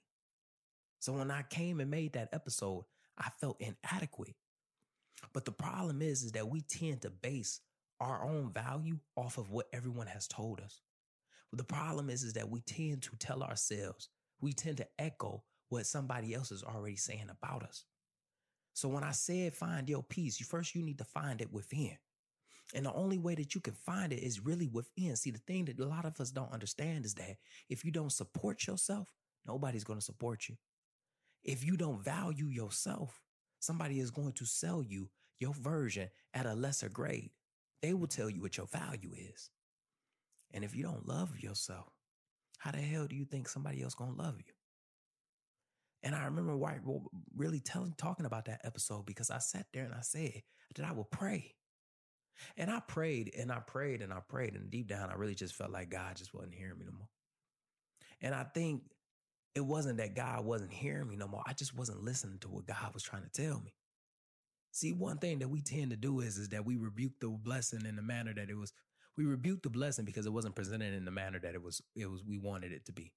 So 1.00 1.13
when 1.13 1.31
I 1.31 1.44
came 1.44 1.80
and 1.80 1.89
made 1.89 2.13
that 2.13 2.30
episode, 2.34 2.86
I 3.18 3.30
felt 3.39 3.62
inadequate. 3.62 4.36
But 5.34 5.45
the 5.45 5.51
problem 5.51 6.01
is, 6.01 6.24
is 6.24 6.33
that 6.33 6.50
we 6.50 6.62
tend 6.62 7.01
to 7.01 7.10
base 7.10 7.62
our 8.00 8.24
own 8.24 8.51
value 8.51 9.00
off 9.16 9.38
of 9.38 9.50
what 9.50 9.68
everyone 9.74 10.07
has 10.07 10.28
told 10.28 10.60
us. 10.60 10.81
But 11.50 11.57
the 11.57 11.63
problem 11.63 12.10
is, 12.10 12.24
is 12.24 12.33
that 12.33 12.50
we 12.50 12.62
tend 12.62 13.01
to 13.04 13.16
tell 13.18 13.42
ourselves, 13.42 14.10
we 14.42 14.54
tend 14.54 14.78
to 14.78 14.88
echo 15.00 15.44
what 15.69 15.86
somebody 15.86 16.33
else 16.33 16.51
is 16.51 16.63
already 16.63 16.97
saying 16.97 17.30
about 17.30 17.64
us. 17.64 17.85
So 18.78 18.88
when 18.88 19.04
I 19.04 19.10
said 19.10 19.56
find 19.56 19.90
your 19.90 20.04
peace, 20.04 20.40
you 20.40 20.46
first 20.46 20.76
you 20.76 20.84
need 20.84 21.00
to 21.00 21.04
find 21.04 21.42
it 21.42 21.52
within. 21.52 21.98
And 22.76 22.86
the 22.86 22.94
only 22.94 23.18
way 23.18 23.34
that 23.34 23.56
you 23.56 23.60
can 23.60 23.74
find 23.74 24.14
it 24.14 24.19
is 24.19 24.46
really 24.46 24.68
within. 24.68 25.16
See, 25.16 25.31
the 25.31 25.40
thing 25.40 25.66
that 25.66 25.80
a 25.80 25.86
lot 25.86 26.06
of 26.06 26.22
us 26.22 26.30
don't 26.30 26.54
understand 26.54 27.04
is 27.04 27.16
that 27.16 27.38
if 27.69 27.84
you 27.84 27.90
don't 27.90 28.12
support 28.12 28.68
yourself, 28.68 29.12
nobody's 29.48 29.84
going 29.84 29.98
to 29.98 30.06
support 30.06 30.48
you. 30.48 30.57
If 31.44 31.66
you 31.66 31.76
don't 31.76 32.04
value 32.04 32.46
yourself, 32.46 33.19
somebody 33.60 34.00
is 34.00 34.12
going 34.12 34.34
to 34.34 34.46
sell 34.46 34.84
you 34.84 35.10
your 35.40 35.56
version 35.56 36.10
at 36.36 36.46
a 36.46 36.54
lesser 36.54 36.90
grade. 36.90 37.31
They 37.81 37.96
will 37.96 38.06
tell 38.06 38.30
you 38.30 38.44
what 38.44 38.57
your 38.57 38.68
value 38.68 39.10
is. 39.18 39.50
And 40.54 40.64
if 40.64 40.76
you 40.76 40.84
don't 40.84 41.07
love 41.07 41.40
yourself, 41.40 41.92
how 42.60 42.69
the 42.69 42.78
hell 42.78 43.07
do 43.07 43.16
you 43.16 43.26
think 43.26 43.50
somebody 43.50 43.81
else 43.81 43.96
gonna 43.96 44.14
love 44.14 44.38
you? 44.38 44.54
And 46.04 46.16
I 46.16 46.25
remember 46.25 46.56
White 46.56 46.81
really 47.35 47.59
telling, 47.59 47.94
talking 47.97 48.25
about 48.25 48.45
that 48.45 48.61
episode 48.63 49.06
because 49.06 49.31
I 49.31 49.39
sat 49.39 49.66
there 49.73 49.83
and 49.83 49.94
I 49.94 50.01
said 50.01 50.42
that 50.75 50.85
I 50.85 50.92
would 50.92 51.09
pray. 51.11 51.56
And 52.56 52.69
I 52.69 52.80
prayed 52.80 53.31
and 53.37 53.51
I 53.51 53.59
prayed 53.59 54.01
and 54.01 54.13
I 54.13 54.19
prayed. 54.27 54.56
And 54.56 54.69
deep 54.69 54.87
down, 54.87 55.09
I 55.09 55.16
really 55.16 55.35
just 55.35 55.56
felt 55.56 55.71
like 55.71 55.89
God 55.89 56.16
just 56.16 56.33
wasn't 56.33 56.54
hearing 56.54 56.77
me 56.77 56.85
no 56.85 56.94
more. 56.97 57.09
And 58.21 58.35
I 58.35 58.44
think 58.44 58.83
it 59.56 59.66
wasn't 59.66 59.97
that 59.97 60.16
God 60.16 60.45
wasn't 60.45 60.71
hearing 60.71 61.07
me 61.07 61.16
no 61.16 61.27
more. 61.27 61.42
I 61.47 61.54
just 61.54 61.75
wasn't 61.75 62.04
listening 62.04 62.37
to 62.39 62.49
what 62.49 62.68
God 62.68 62.94
was 62.94 63.01
trying 63.04 63.23
to 63.23 63.30
tell 63.30 63.59
me. 63.59 63.73
See, 64.71 64.94
one 64.94 65.18
thing 65.18 65.39
that 65.39 65.49
we 65.49 65.61
tend 65.61 65.89
to 65.89 65.97
do 65.97 66.19
is, 66.19 66.37
is 66.37 66.49
that 66.49 66.66
we 66.66 66.77
rebuke 66.77 67.13
the 67.19 67.30
blessing 67.30 67.85
in 67.87 67.95
the 67.95 68.04
manner 68.04 68.33
that 68.35 68.49
it 68.49 68.56
was. 68.56 68.71
We 69.18 69.25
rebuke 69.25 69.63
the 69.63 69.71
blessing 69.71 70.06
because 70.06 70.27
it 70.27 70.33
wasn't 70.33 70.56
presented 70.56 70.94
in 70.94 71.06
the 71.06 71.11
manner 71.11 71.39
that 71.39 71.56
it 71.56 71.63
was. 71.63 71.81
It 71.95 72.06
was. 72.06 72.23
We 72.23 72.37
wanted 72.37 72.71
it 72.71 72.85
to 72.85 72.92
be. 72.92 73.11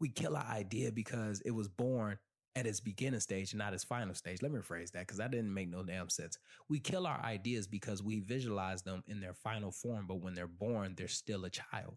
We 0.00 0.08
kill 0.08 0.36
our 0.36 0.46
idea 0.46 0.90
because 0.92 1.40
it 1.42 1.50
was 1.50 1.68
born 1.68 2.18
at 2.56 2.66
its 2.66 2.80
beginning 2.80 3.20
stage 3.20 3.54
not 3.54 3.74
its 3.74 3.84
final 3.84 4.14
stage. 4.14 4.42
Let 4.42 4.50
me 4.50 4.58
rephrase 4.58 4.90
that 4.92 5.00
because 5.00 5.18
that 5.18 5.30
didn't 5.30 5.54
make 5.54 5.70
no 5.70 5.84
damn 5.84 6.08
sense. 6.08 6.36
We 6.68 6.80
kill 6.80 7.06
our 7.06 7.20
ideas 7.22 7.66
because 7.66 8.02
we 8.02 8.20
visualize 8.20 8.82
them 8.82 9.04
in 9.06 9.20
their 9.20 9.34
final 9.34 9.70
form, 9.70 10.06
but 10.08 10.20
when 10.20 10.34
they're 10.34 10.48
born, 10.48 10.94
they're 10.96 11.08
still 11.08 11.44
a 11.44 11.50
child. 11.50 11.94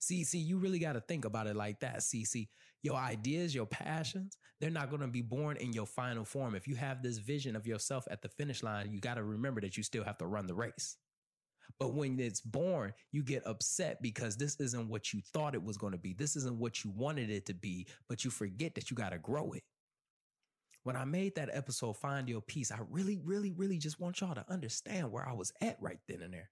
See, 0.00 0.24
see, 0.24 0.38
you 0.38 0.58
really 0.58 0.78
got 0.78 0.92
to 0.92 1.00
think 1.00 1.24
about 1.24 1.48
it 1.48 1.56
like 1.56 1.80
that. 1.80 2.02
See, 2.02 2.24
see, 2.24 2.48
your 2.82 2.96
ideas, 2.96 3.54
your 3.54 3.66
passions, 3.66 4.38
they're 4.60 4.70
not 4.70 4.90
going 4.90 5.02
to 5.02 5.08
be 5.08 5.22
born 5.22 5.56
in 5.56 5.72
your 5.72 5.86
final 5.86 6.24
form. 6.24 6.54
If 6.54 6.68
you 6.68 6.76
have 6.76 7.02
this 7.02 7.18
vision 7.18 7.56
of 7.56 7.66
yourself 7.66 8.06
at 8.10 8.22
the 8.22 8.28
finish 8.28 8.62
line, 8.62 8.92
you 8.92 9.00
got 9.00 9.14
to 9.14 9.24
remember 9.24 9.60
that 9.60 9.76
you 9.76 9.82
still 9.82 10.04
have 10.04 10.18
to 10.18 10.26
run 10.26 10.46
the 10.46 10.54
race. 10.54 10.96
But 11.78 11.94
when 11.94 12.18
it's 12.18 12.40
born, 12.40 12.92
you 13.12 13.22
get 13.22 13.46
upset 13.46 14.02
because 14.02 14.36
this 14.36 14.58
isn't 14.60 14.88
what 14.88 15.12
you 15.12 15.20
thought 15.32 15.54
it 15.54 15.62
was 15.62 15.76
going 15.76 15.92
to 15.92 15.98
be. 15.98 16.12
This 16.12 16.34
isn't 16.36 16.58
what 16.58 16.82
you 16.84 16.90
wanted 16.90 17.30
it 17.30 17.46
to 17.46 17.54
be, 17.54 17.86
but 18.08 18.24
you 18.24 18.30
forget 18.30 18.74
that 18.74 18.90
you 18.90 18.96
got 18.96 19.10
to 19.10 19.18
grow 19.18 19.52
it. 19.52 19.62
When 20.82 20.96
I 20.96 21.04
made 21.04 21.34
that 21.36 21.50
episode, 21.52 21.96
Find 21.96 22.28
Your 22.28 22.40
Peace, 22.40 22.72
I 22.72 22.78
really, 22.90 23.18
really, 23.22 23.52
really 23.52 23.78
just 23.78 24.00
want 24.00 24.20
y'all 24.20 24.34
to 24.34 24.44
understand 24.48 25.12
where 25.12 25.28
I 25.28 25.32
was 25.32 25.52
at 25.60 25.76
right 25.80 25.98
then 26.08 26.22
and 26.22 26.32
there. 26.32 26.50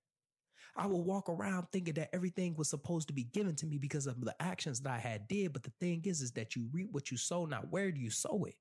I 0.76 0.86
would 0.86 0.98
walk 0.98 1.30
around 1.30 1.68
thinking 1.72 1.94
that 1.94 2.10
everything 2.12 2.54
was 2.56 2.68
supposed 2.68 3.08
to 3.08 3.14
be 3.14 3.24
given 3.24 3.56
to 3.56 3.66
me 3.66 3.78
because 3.78 4.06
of 4.06 4.20
the 4.20 4.34
actions 4.40 4.80
that 4.80 4.92
I 4.92 4.98
had 4.98 5.26
did. 5.26 5.54
But 5.54 5.62
the 5.62 5.72
thing 5.80 6.02
is, 6.04 6.20
is 6.20 6.32
that 6.32 6.54
you 6.54 6.68
reap 6.70 6.88
what 6.92 7.10
you 7.10 7.16
sow. 7.16 7.46
Now, 7.46 7.62
where 7.70 7.90
do 7.90 7.98
you 7.98 8.10
sow 8.10 8.44
it? 8.44 8.56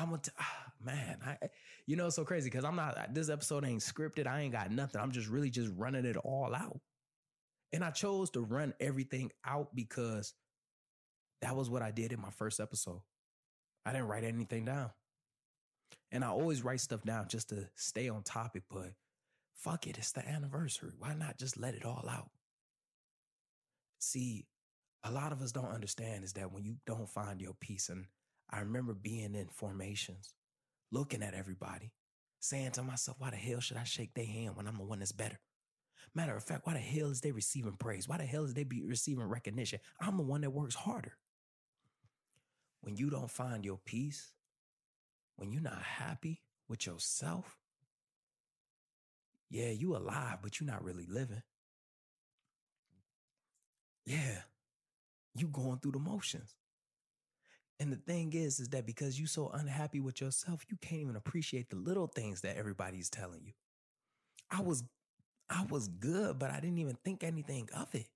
I'm 0.00 0.06
gonna, 0.06 0.22
t- 0.22 0.32
ah, 0.38 0.72
man, 0.82 1.18
I, 1.24 1.36
you 1.86 1.96
know, 1.96 2.06
it's 2.06 2.16
so 2.16 2.24
crazy 2.24 2.48
because 2.48 2.64
I'm 2.64 2.76
not, 2.76 3.14
this 3.14 3.28
episode 3.28 3.64
ain't 3.66 3.82
scripted. 3.82 4.26
I 4.26 4.40
ain't 4.40 4.52
got 4.52 4.70
nothing. 4.70 5.00
I'm 5.00 5.12
just 5.12 5.28
really 5.28 5.50
just 5.50 5.70
running 5.76 6.06
it 6.06 6.16
all 6.16 6.54
out. 6.54 6.80
And 7.72 7.84
I 7.84 7.90
chose 7.90 8.30
to 8.30 8.40
run 8.40 8.74
everything 8.80 9.30
out 9.44 9.74
because 9.74 10.34
that 11.42 11.54
was 11.54 11.68
what 11.68 11.82
I 11.82 11.90
did 11.90 12.12
in 12.12 12.20
my 12.20 12.30
first 12.30 12.60
episode. 12.60 13.02
I 13.84 13.92
didn't 13.92 14.08
write 14.08 14.24
anything 14.24 14.64
down. 14.64 14.90
And 16.12 16.24
I 16.24 16.28
always 16.28 16.64
write 16.64 16.80
stuff 16.80 17.02
down 17.02 17.28
just 17.28 17.50
to 17.50 17.68
stay 17.76 18.08
on 18.08 18.22
topic, 18.22 18.64
but 18.70 18.92
fuck 19.54 19.86
it, 19.86 19.98
it's 19.98 20.12
the 20.12 20.26
anniversary. 20.26 20.92
Why 20.98 21.14
not 21.14 21.38
just 21.38 21.58
let 21.58 21.74
it 21.74 21.84
all 21.84 22.06
out? 22.10 22.30
See, 24.00 24.46
a 25.04 25.10
lot 25.10 25.32
of 25.32 25.42
us 25.42 25.52
don't 25.52 25.72
understand 25.72 26.24
is 26.24 26.32
that 26.32 26.52
when 26.52 26.64
you 26.64 26.76
don't 26.86 27.08
find 27.08 27.40
your 27.40 27.54
peace, 27.60 27.88
and 27.88 28.06
I 28.50 28.60
remember 28.60 28.94
being 28.94 29.34
in 29.34 29.48
formations, 29.48 30.34
looking 30.90 31.22
at 31.22 31.34
everybody, 31.34 31.92
saying 32.40 32.72
to 32.72 32.82
myself, 32.82 33.18
why 33.20 33.30
the 33.30 33.36
hell 33.36 33.60
should 33.60 33.76
I 33.76 33.84
shake 33.84 34.14
their 34.14 34.26
hand 34.26 34.56
when 34.56 34.66
I'm 34.66 34.76
the 34.76 34.84
one 34.84 34.98
that's 34.98 35.12
better? 35.12 35.38
Matter 36.14 36.36
of 36.36 36.42
fact, 36.42 36.66
why 36.66 36.72
the 36.72 36.80
hell 36.80 37.10
is 37.10 37.20
they 37.20 37.30
receiving 37.30 37.76
praise? 37.76 38.08
Why 38.08 38.16
the 38.16 38.24
hell 38.24 38.44
is 38.44 38.54
they 38.54 38.64
be 38.64 38.82
receiving 38.82 39.24
recognition? 39.24 39.78
I'm 40.00 40.16
the 40.16 40.24
one 40.24 40.40
that 40.40 40.50
works 40.50 40.74
harder. 40.74 41.12
When 42.80 42.96
you 42.96 43.10
don't 43.10 43.30
find 43.30 43.64
your 43.64 43.78
peace, 43.84 44.32
when 45.36 45.52
you're 45.52 45.62
not 45.62 45.82
happy 45.82 46.42
with 46.68 46.86
yourself, 46.86 47.58
yeah, 49.50 49.70
you 49.70 49.96
alive, 49.96 50.38
but 50.42 50.58
you're 50.60 50.70
not 50.70 50.82
really 50.82 51.06
living. 51.08 51.42
Yeah, 54.06 54.38
you 55.34 55.48
going 55.48 55.78
through 55.78 55.92
the 55.92 55.98
motions. 55.98 56.56
And 57.80 57.90
the 57.90 57.96
thing 57.96 58.34
is, 58.34 58.60
is 58.60 58.68
that 58.68 58.86
because 58.86 59.18
you 59.18 59.26
so 59.26 59.50
unhappy 59.54 60.00
with 60.00 60.20
yourself, 60.20 60.64
you 60.68 60.76
can't 60.82 61.00
even 61.00 61.16
appreciate 61.16 61.70
the 61.70 61.76
little 61.76 62.06
things 62.06 62.42
that 62.42 62.58
everybody's 62.58 63.08
telling 63.10 63.40
you. 63.42 63.52
I 64.50 64.60
was, 64.60 64.84
I 65.48 65.64
was 65.70 65.88
good, 65.88 66.38
but 66.38 66.50
I 66.50 66.60
didn't 66.60 66.78
even 66.78 66.98
think 67.02 67.24
anything 67.24 67.70
of 67.74 67.94
it. 67.94 68.06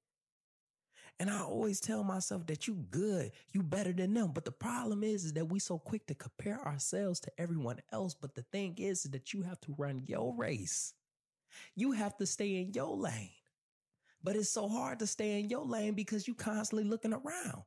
And 1.18 1.30
I 1.30 1.40
always 1.40 1.80
tell 1.80 2.04
myself 2.04 2.46
that 2.46 2.68
you 2.68 2.74
good, 2.90 3.32
you 3.52 3.62
better 3.62 3.92
than 3.92 4.14
them. 4.14 4.32
But 4.34 4.44
the 4.44 4.52
problem 4.52 5.04
is, 5.04 5.24
is 5.24 5.32
that 5.34 5.46
we 5.46 5.60
so 5.60 5.78
quick 5.78 6.06
to 6.08 6.14
compare 6.14 6.60
ourselves 6.66 7.20
to 7.20 7.32
everyone 7.38 7.80
else. 7.92 8.14
But 8.14 8.34
the 8.34 8.42
thing 8.52 8.74
is, 8.78 9.04
is 9.04 9.12
that 9.12 9.32
you 9.32 9.42
have 9.42 9.60
to 9.62 9.74
run 9.78 10.02
your 10.06 10.34
race. 10.36 10.92
You 11.76 11.92
have 11.92 12.16
to 12.18 12.26
stay 12.26 12.60
in 12.60 12.72
your 12.74 12.96
lane. 12.96 13.30
But 14.22 14.36
it's 14.36 14.50
so 14.50 14.68
hard 14.68 14.98
to 15.00 15.06
stay 15.06 15.38
in 15.38 15.48
your 15.48 15.64
lane 15.64 15.94
because 15.94 16.26
you 16.28 16.34
constantly 16.34 16.84
looking 16.84 17.12
around. 17.14 17.62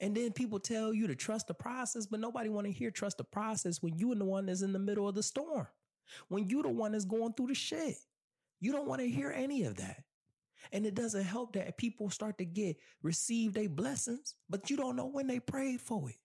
And 0.00 0.16
then 0.16 0.32
people 0.32 0.60
tell 0.60 0.94
you 0.94 1.06
to 1.06 1.16
trust 1.16 1.48
the 1.48 1.54
process, 1.54 2.06
but 2.06 2.20
nobody 2.20 2.48
want 2.48 2.66
to 2.66 2.72
hear 2.72 2.90
trust 2.90 3.18
the 3.18 3.24
process 3.24 3.82
when 3.82 3.98
you 3.98 4.12
are 4.12 4.16
the 4.16 4.24
one 4.24 4.46
that's 4.46 4.62
in 4.62 4.72
the 4.72 4.78
middle 4.78 5.08
of 5.08 5.14
the 5.14 5.22
storm. 5.22 5.66
When 6.28 6.48
you 6.48 6.62
the 6.62 6.68
one 6.68 6.92
that's 6.92 7.04
going 7.04 7.32
through 7.34 7.48
the 7.48 7.54
shit. 7.54 7.96
You 8.60 8.72
don't 8.72 8.88
want 8.88 9.00
to 9.00 9.08
hear 9.08 9.30
any 9.30 9.64
of 9.64 9.76
that. 9.76 10.02
And 10.72 10.84
it 10.84 10.94
doesn't 10.94 11.24
help 11.24 11.52
that 11.52 11.78
people 11.78 12.10
start 12.10 12.38
to 12.38 12.44
get 12.44 12.76
receive 13.02 13.54
their 13.54 13.68
blessings, 13.68 14.34
but 14.48 14.70
you 14.70 14.76
don't 14.76 14.96
know 14.96 15.06
when 15.06 15.26
they 15.26 15.40
prayed 15.40 15.80
for 15.80 16.10
it. 16.10 16.16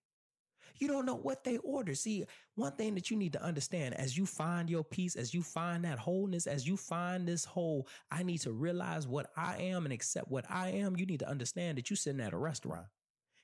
You 0.80 0.88
don't 0.88 1.06
know 1.06 1.16
what 1.16 1.44
they 1.44 1.58
ordered. 1.58 1.98
See, 1.98 2.26
one 2.56 2.72
thing 2.74 2.96
that 2.96 3.12
you 3.12 3.18
need 3.18 3.34
to 3.34 3.44
understand 3.44 3.94
as 3.96 4.18
you 4.18 4.26
find 4.26 4.70
your 4.70 4.84
peace, 4.84 5.16
as 5.16 5.34
you 5.34 5.44
find 5.44 5.86
that 5.86 6.00
wholeness, 6.00 6.48
as 6.48 6.68
you 6.68 6.78
find 6.78 7.28
this 7.28 7.46
whole, 7.46 7.88
I 8.12 8.24
need 8.24 8.40
to 8.40 8.52
realize 8.52 9.08
what 9.08 9.32
I 9.38 9.58
am 9.58 9.86
and 9.86 9.94
accept 9.94 10.32
what 10.32 10.46
I 10.50 10.70
am. 10.70 10.98
You 10.98 11.06
need 11.06 11.20
to 11.20 11.30
understand 11.30 11.78
that 11.78 11.90
you're 11.90 11.98
sitting 11.98 12.22
at 12.22 12.34
a 12.34 12.38
restaurant. 12.38 12.88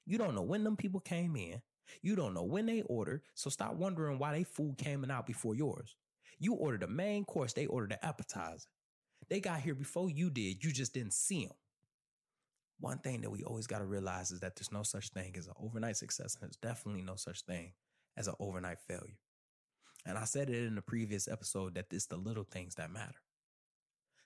You 0.09 0.17
don't 0.17 0.33
know 0.33 0.41
when 0.41 0.63
them 0.63 0.75
people 0.75 0.99
came 0.99 1.35
in. 1.35 1.61
You 2.01 2.15
don't 2.15 2.33
know 2.33 2.43
when 2.43 2.65
they 2.65 2.81
ordered. 2.81 3.21
So 3.35 3.51
stop 3.51 3.75
wondering 3.75 4.17
why 4.17 4.31
they 4.33 4.43
food 4.43 4.79
came 4.79 5.05
out 5.09 5.27
before 5.27 5.53
yours. 5.53 5.95
You 6.39 6.55
ordered 6.55 6.81
a 6.81 6.87
main 6.87 7.25
course, 7.25 7.53
they 7.53 7.67
ordered 7.67 7.91
an 7.91 7.99
appetizer. 8.01 8.69
They 9.29 9.39
got 9.39 9.59
here 9.61 9.75
before 9.75 10.09
you 10.09 10.31
did. 10.31 10.63
You 10.63 10.71
just 10.71 10.95
didn't 10.95 11.13
see 11.13 11.45
them. 11.45 11.55
One 12.79 12.97
thing 12.97 13.21
that 13.21 13.29
we 13.29 13.43
always 13.43 13.67
got 13.67 13.79
to 13.79 13.85
realize 13.85 14.31
is 14.31 14.39
that 14.39 14.55
there's 14.55 14.71
no 14.71 14.81
such 14.81 15.09
thing 15.09 15.35
as 15.37 15.45
an 15.45 15.53
overnight 15.61 15.97
success, 15.97 16.35
and 16.35 16.41
there's 16.41 16.55
definitely 16.55 17.03
no 17.03 17.15
such 17.15 17.41
thing 17.41 17.73
as 18.17 18.27
an 18.27 18.35
overnight 18.39 18.79
failure. 18.79 19.19
And 20.07 20.17
I 20.17 20.23
said 20.23 20.49
it 20.49 20.65
in 20.65 20.73
the 20.73 20.81
previous 20.81 21.27
episode 21.27 21.75
that 21.75 21.85
it's 21.91 22.07
the 22.07 22.17
little 22.17 22.45
things 22.45 22.75
that 22.75 22.89
matter. 22.89 23.21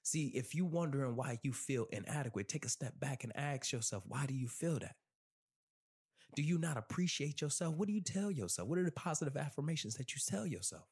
See, 0.03 0.27
if 0.27 0.55
you 0.55 0.63
wondering 0.63 1.17
why 1.17 1.39
you 1.41 1.51
feel 1.51 1.87
inadequate, 1.91 2.47
take 2.47 2.63
a 2.63 2.69
step 2.69 2.97
back 2.99 3.25
and 3.25 3.35
ask 3.35 3.73
yourself, 3.73 4.03
why 4.07 4.27
do 4.27 4.33
you 4.33 4.47
feel 4.47 4.79
that? 4.79 4.95
Do 6.35 6.41
you 6.41 6.57
not 6.57 6.77
appreciate 6.77 7.41
yourself? 7.41 7.75
What 7.75 7.87
do 7.87 7.93
you 7.93 8.01
tell 8.01 8.31
yourself? 8.31 8.67
What 8.67 8.79
are 8.79 8.83
the 8.83 8.91
positive 8.91 9.37
affirmations 9.37 9.95
that 9.95 10.13
you 10.13 10.21
tell 10.25 10.45
yourself? 10.45 10.87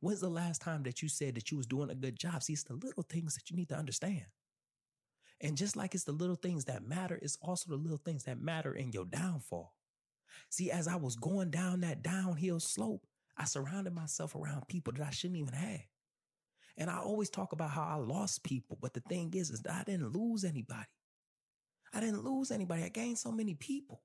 When's 0.00 0.20
the 0.20 0.28
last 0.28 0.60
time 0.60 0.82
that 0.84 1.02
you 1.02 1.08
said 1.08 1.34
that 1.34 1.50
you 1.50 1.56
was 1.56 1.66
doing 1.66 1.90
a 1.90 1.94
good 1.94 2.18
job? 2.18 2.42
See, 2.42 2.52
it's 2.52 2.64
the 2.64 2.74
little 2.74 3.02
things 3.02 3.34
that 3.34 3.50
you 3.50 3.56
need 3.56 3.68
to 3.70 3.76
understand. 3.76 4.26
And 5.40 5.56
just 5.56 5.76
like 5.76 5.94
it's 5.94 6.04
the 6.04 6.12
little 6.12 6.36
things 6.36 6.64
that 6.64 6.86
matter, 6.86 7.18
it's 7.20 7.38
also 7.40 7.70
the 7.70 7.76
little 7.76 8.00
things 8.04 8.24
that 8.24 8.40
matter 8.40 8.74
in 8.74 8.92
your 8.92 9.04
downfall. 9.04 9.74
See, 10.50 10.70
as 10.70 10.88
I 10.88 10.96
was 10.96 11.16
going 11.16 11.50
down 11.50 11.80
that 11.80 12.02
downhill 12.02 12.60
slope, 12.60 13.06
I 13.36 13.44
surrounded 13.44 13.94
myself 13.94 14.34
around 14.34 14.68
people 14.68 14.92
that 14.94 15.06
I 15.06 15.10
shouldn't 15.10 15.38
even 15.38 15.54
have. 15.54 15.80
And 16.76 16.90
I 16.90 16.98
always 16.98 17.30
talk 17.30 17.52
about 17.52 17.70
how 17.70 17.82
I 17.82 17.94
lost 17.96 18.44
people, 18.44 18.78
but 18.80 18.94
the 18.94 19.00
thing 19.00 19.32
is, 19.34 19.50
is 19.50 19.60
that 19.62 19.74
I 19.74 19.84
didn't 19.84 20.12
lose 20.12 20.44
anybody. 20.44 20.86
I 21.92 22.00
didn't 22.00 22.24
lose 22.24 22.50
anybody. 22.50 22.84
I 22.84 22.88
gained 22.88 23.18
so 23.18 23.32
many 23.32 23.54
people. 23.54 24.02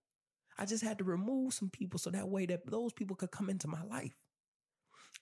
I 0.58 0.66
just 0.66 0.84
had 0.84 0.98
to 1.00 1.04
remove 1.04 1.54
some 1.54 1.70
people 1.70 2.00
so 2.00 2.10
that 2.12 2.30
way 2.30 2.46
that 2.46 2.70
those 2.70 2.94
people 2.94 3.16
could 3.16 3.32
come 3.32 3.50
into 3.50 3.68
my 3.68 3.84
life. 3.84 4.16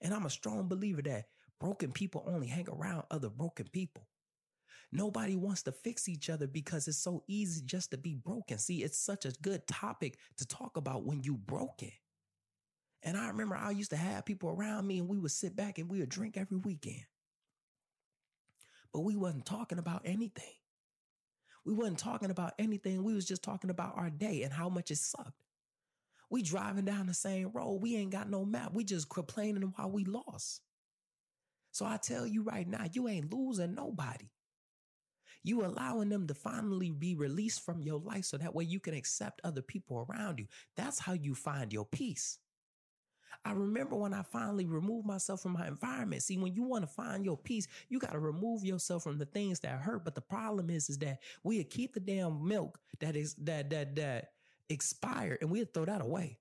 And 0.01 0.13
I'm 0.13 0.25
a 0.25 0.29
strong 0.29 0.67
believer 0.67 1.01
that 1.03 1.25
broken 1.59 1.91
people 1.91 2.23
only 2.27 2.47
hang 2.47 2.67
around 2.69 3.03
other 3.11 3.29
broken 3.29 3.67
people. 3.71 4.07
Nobody 4.91 5.37
wants 5.37 5.63
to 5.63 5.71
fix 5.71 6.09
each 6.09 6.29
other 6.29 6.47
because 6.47 6.87
it's 6.87 6.97
so 7.01 7.23
easy 7.27 7.61
just 7.63 7.91
to 7.91 7.97
be 7.97 8.15
broken. 8.15 8.57
See, 8.57 8.83
it's 8.83 8.99
such 8.99 9.25
a 9.25 9.31
good 9.41 9.65
topic 9.67 10.17
to 10.37 10.45
talk 10.45 10.75
about 10.75 11.05
when 11.05 11.23
you 11.23 11.37
broken. 11.37 11.91
And 13.03 13.17
I 13.17 13.29
remember 13.29 13.55
I 13.55 13.71
used 13.71 13.91
to 13.91 13.97
have 13.97 14.25
people 14.25 14.49
around 14.49 14.85
me 14.85 14.99
and 14.99 15.07
we 15.07 15.17
would 15.17 15.31
sit 15.31 15.55
back 15.55 15.77
and 15.77 15.89
we 15.89 15.99
would 15.99 16.09
drink 16.09 16.35
every 16.35 16.57
weekend. 16.57 17.05
But 18.93 19.01
we 19.01 19.15
wasn't 19.15 19.45
talking 19.45 19.79
about 19.79 20.01
anything. 20.03 20.53
We 21.65 21.73
wasn't 21.73 21.99
talking 21.99 22.31
about 22.31 22.53
anything. 22.57 23.03
We 23.03 23.13
was 23.13 23.25
just 23.25 23.43
talking 23.43 23.69
about 23.69 23.97
our 23.97 24.09
day 24.09 24.43
and 24.43 24.53
how 24.53 24.69
much 24.69 24.91
it 24.91 24.97
sucked. 24.97 25.43
We 26.29 26.41
driving 26.41 26.85
down 26.85 27.07
the 27.07 27.13
same 27.13 27.51
road. 27.53 27.81
We 27.81 27.95
ain't 27.97 28.11
got 28.11 28.29
no 28.29 28.45
map. 28.45 28.73
We 28.73 28.83
just 28.83 29.09
complaining 29.09 29.73
why 29.75 29.85
we 29.85 30.05
lost. 30.05 30.61
So 31.71 31.85
I 31.85 31.97
tell 31.97 32.25
you 32.25 32.43
right 32.43 32.67
now, 32.67 32.85
you 32.91 33.07
ain't 33.07 33.33
losing 33.33 33.75
nobody. 33.75 34.29
You 35.43 35.65
allowing 35.65 36.09
them 36.09 36.27
to 36.27 36.33
finally 36.33 36.91
be 36.91 37.15
released 37.15 37.65
from 37.65 37.81
your 37.81 37.99
life 37.99 38.25
so 38.25 38.37
that 38.37 38.53
way 38.53 38.63
you 38.63 38.79
can 38.79 38.93
accept 38.93 39.41
other 39.43 39.61
people 39.61 40.05
around 40.07 40.39
you. 40.39 40.47
That's 40.77 40.99
how 40.99 41.13
you 41.13 41.33
find 41.35 41.73
your 41.73 41.85
peace. 41.85 42.37
I 43.43 43.53
remember 43.53 43.95
when 43.95 44.13
I 44.13 44.21
finally 44.21 44.65
removed 44.65 45.07
myself 45.07 45.41
from 45.41 45.53
my 45.53 45.67
environment. 45.67 46.21
See, 46.21 46.37
when 46.37 46.53
you 46.53 46.63
want 46.63 46.83
to 46.83 46.87
find 46.87 47.25
your 47.25 47.37
peace, 47.37 47.67
you 47.89 47.97
got 47.97 48.11
to 48.11 48.19
remove 48.19 48.63
yourself 48.63 49.03
from 49.03 49.17
the 49.17 49.25
things 49.25 49.59
that 49.61 49.79
hurt. 49.79 50.05
But 50.05 50.15
the 50.15 50.21
problem 50.21 50.69
is, 50.69 50.89
is 50.89 50.99
that 50.99 51.19
we 51.43 51.63
keep 51.63 51.93
the 51.93 51.99
damn 51.99 52.47
milk 52.47 52.79
that 52.99 53.15
is 53.15 53.33
that 53.35 53.69
that 53.71 53.95
that 53.95 54.33
expired 54.69 55.39
and 55.41 55.49
we'll 55.49 55.65
throw 55.65 55.85
that 55.85 56.01
away. 56.01 56.37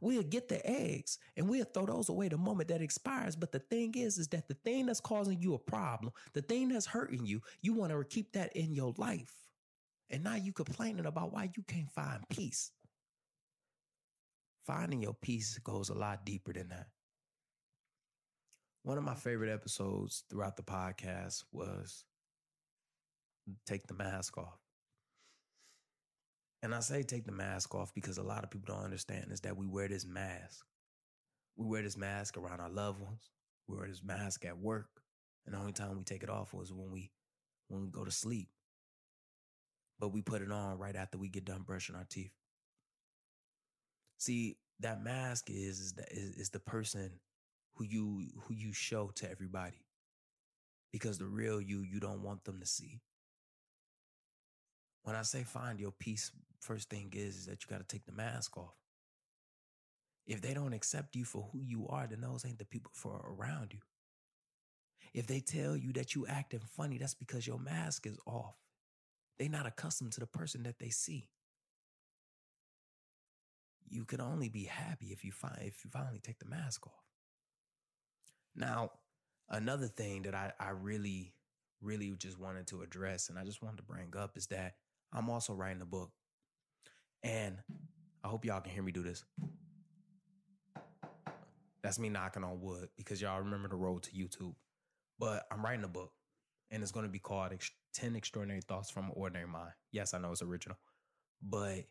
We'll 0.00 0.22
get 0.22 0.48
the 0.48 0.64
eggs 0.68 1.18
and 1.36 1.48
we'll 1.48 1.64
throw 1.64 1.86
those 1.86 2.08
away 2.08 2.28
the 2.28 2.38
moment 2.38 2.68
that 2.68 2.82
expires. 2.82 3.36
But 3.36 3.52
the 3.52 3.58
thing 3.58 3.94
is, 3.96 4.18
is 4.18 4.28
that 4.28 4.48
the 4.48 4.54
thing 4.54 4.86
that's 4.86 5.00
causing 5.00 5.40
you 5.40 5.54
a 5.54 5.58
problem, 5.58 6.12
the 6.32 6.42
thing 6.42 6.68
that's 6.68 6.86
hurting 6.86 7.26
you, 7.26 7.40
you 7.60 7.74
want 7.74 7.92
to 7.92 8.04
keep 8.04 8.32
that 8.32 8.54
in 8.54 8.72
your 8.74 8.94
life. 8.98 9.34
And 10.10 10.24
now 10.24 10.34
you 10.34 10.52
complaining 10.52 11.06
about 11.06 11.32
why 11.32 11.50
you 11.56 11.62
can't 11.64 11.90
find 11.90 12.28
peace. 12.28 12.72
Finding 14.70 15.02
your 15.02 15.14
peace 15.14 15.58
goes 15.64 15.88
a 15.88 15.94
lot 15.94 16.24
deeper 16.24 16.52
than 16.52 16.68
that. 16.68 16.86
One 18.84 18.98
of 18.98 19.02
my 19.02 19.16
favorite 19.16 19.52
episodes 19.52 20.22
throughout 20.30 20.56
the 20.56 20.62
podcast 20.62 21.42
was 21.50 22.04
Take 23.66 23.88
the 23.88 23.94
Mask 23.94 24.38
Off. 24.38 24.60
And 26.62 26.72
I 26.72 26.78
say 26.78 27.02
take 27.02 27.24
the 27.24 27.32
mask 27.32 27.74
off 27.74 27.92
because 27.94 28.18
a 28.18 28.22
lot 28.22 28.44
of 28.44 28.50
people 28.52 28.72
don't 28.72 28.84
understand 28.84 29.32
is 29.32 29.40
that 29.40 29.56
we 29.56 29.66
wear 29.66 29.88
this 29.88 30.06
mask. 30.06 30.64
We 31.56 31.66
wear 31.66 31.82
this 31.82 31.96
mask 31.96 32.36
around 32.36 32.60
our 32.60 32.70
loved 32.70 33.00
ones. 33.00 33.28
We 33.66 33.76
wear 33.76 33.88
this 33.88 34.04
mask 34.04 34.44
at 34.44 34.56
work. 34.56 35.02
And 35.46 35.56
the 35.56 35.58
only 35.58 35.72
time 35.72 35.98
we 35.98 36.04
take 36.04 36.22
it 36.22 36.30
off 36.30 36.54
was 36.54 36.72
when 36.72 36.92
we 36.92 37.10
when 37.66 37.82
we 37.82 37.90
go 37.90 38.04
to 38.04 38.12
sleep. 38.12 38.50
But 39.98 40.12
we 40.12 40.22
put 40.22 40.42
it 40.42 40.52
on 40.52 40.78
right 40.78 40.94
after 40.94 41.18
we 41.18 41.28
get 41.28 41.44
done 41.44 41.62
brushing 41.62 41.96
our 41.96 42.06
teeth. 42.08 42.30
See, 44.20 44.58
that 44.80 45.02
mask 45.02 45.48
is 45.48 45.80
is 45.80 45.92
the, 45.94 46.04
is, 46.12 46.36
is 46.36 46.50
the 46.50 46.60
person 46.60 47.10
who 47.74 47.84
you 47.84 48.26
who 48.42 48.54
you 48.54 48.72
show 48.74 49.10
to 49.16 49.30
everybody. 49.30 49.82
Because 50.92 51.16
the 51.18 51.26
real 51.26 51.58
you 51.60 51.80
you 51.80 52.00
don't 52.00 52.22
want 52.22 52.44
them 52.44 52.60
to 52.60 52.66
see. 52.66 53.00
When 55.04 55.16
I 55.16 55.22
say 55.22 55.42
find 55.42 55.80
your 55.80 55.92
peace, 55.92 56.30
first 56.60 56.90
thing 56.90 57.14
is, 57.16 57.36
is 57.36 57.46
that 57.46 57.62
you 57.62 57.70
got 57.70 57.78
to 57.78 57.86
take 57.86 58.04
the 58.04 58.12
mask 58.12 58.58
off. 58.58 58.74
If 60.26 60.42
they 60.42 60.52
don't 60.52 60.74
accept 60.74 61.16
you 61.16 61.24
for 61.24 61.48
who 61.50 61.62
you 61.62 61.88
are, 61.88 62.06
then 62.06 62.20
those 62.20 62.44
ain't 62.44 62.58
the 62.58 62.66
people 62.66 62.92
for 62.94 63.16
around 63.26 63.72
you. 63.72 63.80
If 65.14 65.26
they 65.26 65.40
tell 65.40 65.78
you 65.78 65.94
that 65.94 66.14
you 66.14 66.26
acting 66.26 66.60
funny, 66.76 66.98
that's 66.98 67.14
because 67.14 67.46
your 67.46 67.58
mask 67.58 68.06
is 68.06 68.18
off. 68.26 68.54
They're 69.38 69.48
not 69.48 69.66
accustomed 69.66 70.12
to 70.12 70.20
the 70.20 70.26
person 70.26 70.64
that 70.64 70.78
they 70.78 70.90
see. 70.90 71.26
You 73.90 74.04
can 74.04 74.20
only 74.20 74.48
be 74.48 74.64
happy 74.64 75.06
if 75.06 75.24
you 75.24 75.32
find 75.32 75.58
if 75.60 75.84
you 75.84 75.90
finally 75.90 76.20
take 76.22 76.38
the 76.38 76.48
mask 76.48 76.86
off. 76.86 77.04
Now, 78.54 78.92
another 79.48 79.88
thing 79.88 80.22
that 80.22 80.34
I, 80.34 80.52
I 80.58 80.70
really, 80.70 81.34
really 81.82 82.12
just 82.16 82.38
wanted 82.38 82.68
to 82.68 82.82
address 82.82 83.28
and 83.28 83.38
I 83.38 83.44
just 83.44 83.62
wanted 83.62 83.78
to 83.78 83.82
bring 83.82 84.14
up 84.16 84.36
is 84.36 84.46
that 84.48 84.74
I'm 85.12 85.28
also 85.28 85.52
writing 85.52 85.82
a 85.82 85.86
book. 85.86 86.12
And 87.22 87.58
I 88.24 88.28
hope 88.28 88.44
y'all 88.44 88.60
can 88.60 88.72
hear 88.72 88.82
me 88.82 88.92
do 88.92 89.02
this. 89.02 89.24
That's 91.82 91.98
me 91.98 92.08
knocking 92.08 92.44
on 92.44 92.60
wood 92.60 92.88
because 92.96 93.20
y'all 93.20 93.40
remember 93.40 93.68
the 93.68 93.76
road 93.76 94.04
to 94.04 94.10
YouTube. 94.10 94.54
But 95.18 95.46
I'm 95.50 95.64
writing 95.64 95.84
a 95.84 95.88
book 95.88 96.12
and 96.70 96.82
it's 96.82 96.92
going 96.92 97.06
to 97.06 97.12
be 97.12 97.18
called 97.18 97.52
10 97.94 98.16
Extraordinary 98.16 98.60
Thoughts 98.60 98.90
from 98.90 99.06
an 99.06 99.12
Ordinary 99.14 99.46
Mind. 99.46 99.72
Yes, 99.90 100.14
I 100.14 100.18
know 100.18 100.32
it's 100.32 100.42
original, 100.42 100.78
but 101.42 101.84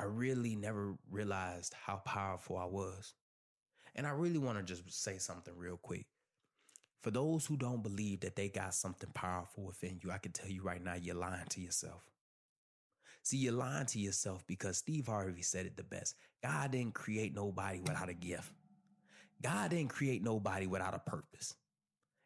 I 0.00 0.04
really 0.04 0.56
never 0.56 0.94
realized 1.10 1.74
how 1.74 1.96
powerful 1.96 2.56
I 2.56 2.64
was. 2.64 3.12
And 3.94 4.06
I 4.06 4.10
really 4.10 4.38
want 4.38 4.56
to 4.56 4.64
just 4.64 4.90
say 4.90 5.18
something 5.18 5.52
real 5.54 5.76
quick. 5.76 6.06
For 7.02 7.10
those 7.10 7.44
who 7.44 7.58
don't 7.58 7.82
believe 7.82 8.20
that 8.20 8.34
they 8.34 8.48
got 8.48 8.74
something 8.74 9.10
powerful 9.12 9.64
within 9.64 10.00
you, 10.02 10.10
I 10.10 10.16
can 10.16 10.32
tell 10.32 10.48
you 10.48 10.62
right 10.62 10.82
now, 10.82 10.94
you're 10.94 11.16
lying 11.16 11.48
to 11.50 11.60
yourself. 11.60 12.08
See, 13.22 13.36
you're 13.36 13.52
lying 13.52 13.84
to 13.86 13.98
yourself 13.98 14.42
because 14.46 14.78
Steve 14.78 15.06
Harvey 15.06 15.42
said 15.42 15.66
it 15.66 15.76
the 15.76 15.84
best. 15.84 16.14
God 16.42 16.70
didn't 16.70 16.94
create 16.94 17.34
nobody 17.34 17.80
without 17.80 18.08
a 18.08 18.14
gift. 18.14 18.52
God 19.42 19.70
didn't 19.70 19.90
create 19.90 20.22
nobody 20.22 20.66
without 20.66 20.94
a 20.94 21.10
purpose. 21.10 21.54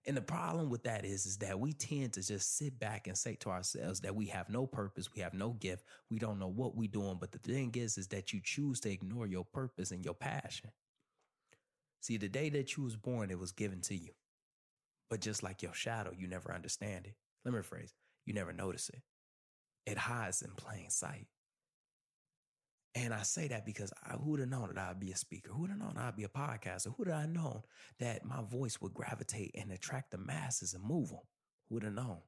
And 0.07 0.17
the 0.17 0.23
problem 0.23 0.69
with 0.69 0.85
that 0.85 1.05
is, 1.07 1.25
is 1.25 1.39
that 1.39 1.59
we 1.59 1.73
tend 1.73 2.13
to 2.15 2.23
just 2.23 2.59
sit 2.59 2.79
back 2.79 3.07
and 3.07 3.17
say 3.17 3.37
to 3.37 3.49
ourselves 3.49 4.01
that 4.01 4.15
we 4.15 4.27
have 4.27 4.51
no 4.51 4.67
purpose, 4.67 5.09
we 5.15 5.23
have 5.23 5.33
no 5.33 5.53
gift, 5.53 5.85
we 6.11 6.19
don't 6.19 6.39
know 6.39 6.49
what 6.49 6.77
we're 6.77 6.89
doing. 6.89 7.17
But 7.19 7.33
the 7.33 7.39
thing 7.39 7.73
is, 7.75 7.97
is 7.97 8.09
that 8.09 8.33
you 8.33 8.41
choose 8.45 8.81
to 8.81 8.91
ignore 8.91 9.27
your 9.27 9.47
purpose 9.47 9.93
and 9.93 10.05
your 10.05 10.15
passion. 10.15 10.71
See, 12.01 12.19
the 12.19 12.29
day 12.29 12.51
that 12.51 12.77
you 12.77 12.83
was 12.83 12.97
born, 12.97 13.31
it 13.31 13.39
was 13.39 13.53
given 13.53 13.81
to 13.83 13.95
you. 13.95 14.11
But 15.09 15.21
just 15.21 15.43
like 15.43 15.63
your 15.63 15.73
shadow, 15.73 16.13
you 16.15 16.27
never 16.27 16.53
understand 16.53 17.07
it. 17.07 17.15
Let 17.45 17.55
me 17.55 17.61
rephrase, 17.61 17.93
you 18.27 18.35
never 18.35 18.53
notice 18.53 18.91
it. 18.91 19.01
It 19.87 19.97
hides 19.97 20.43
in 20.43 20.51
plain 20.51 20.91
sight. 20.91 21.29
And 22.97 23.13
I 23.13 23.23
say 23.23 23.49
that 23.49 23.67
because 23.67 23.93
I, 24.07 24.13
who 24.13 24.31
would 24.31 24.41
have 24.41 24.49
known 24.49 24.69
that 24.73 24.79
I'd 24.79 25.01
be 25.01 25.11
a 25.11 25.17
speaker? 25.17 25.51
Who 25.53 25.63
would 25.63 25.71
have 25.71 25.81
known 25.81 25.97
I'd 25.97 26.17
be 26.17 26.25
a 26.25 26.29
podcaster? 26.29 26.87
Who 26.87 26.95
would 26.99 27.09
have 27.09 27.29
known 27.29 27.63
that 27.99 28.25
my 28.25 28.41
voice 28.43 28.81
would 28.81 28.95
gravitate 28.95 29.53
and 29.57 29.73
attract 29.73 30.13
the 30.13 30.19
masses 30.19 30.75
and 30.75 30.85
move 30.85 31.09
them? 31.09 31.19
Who 31.69 31.75
would 31.75 31.85
have 31.85 31.95
known? 31.95 32.19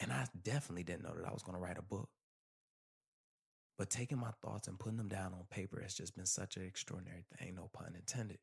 And 0.00 0.10
I 0.10 0.26
definitely 0.42 0.84
didn't 0.84 1.04
know 1.04 1.14
that 1.14 1.28
I 1.28 1.32
was 1.32 1.42
going 1.42 1.54
to 1.54 1.62
write 1.62 1.78
a 1.78 1.82
book. 1.82 2.08
But 3.78 3.90
taking 3.90 4.18
my 4.18 4.30
thoughts 4.42 4.68
and 4.68 4.78
putting 4.78 4.98
them 4.98 5.08
down 5.08 5.34
on 5.34 5.44
paper 5.50 5.80
has 5.82 5.94
just 5.94 6.16
been 6.16 6.26
such 6.26 6.56
an 6.56 6.64
extraordinary 6.64 7.24
thing, 7.38 7.54
no 7.54 7.68
pun 7.72 7.94
intended. 7.94 8.38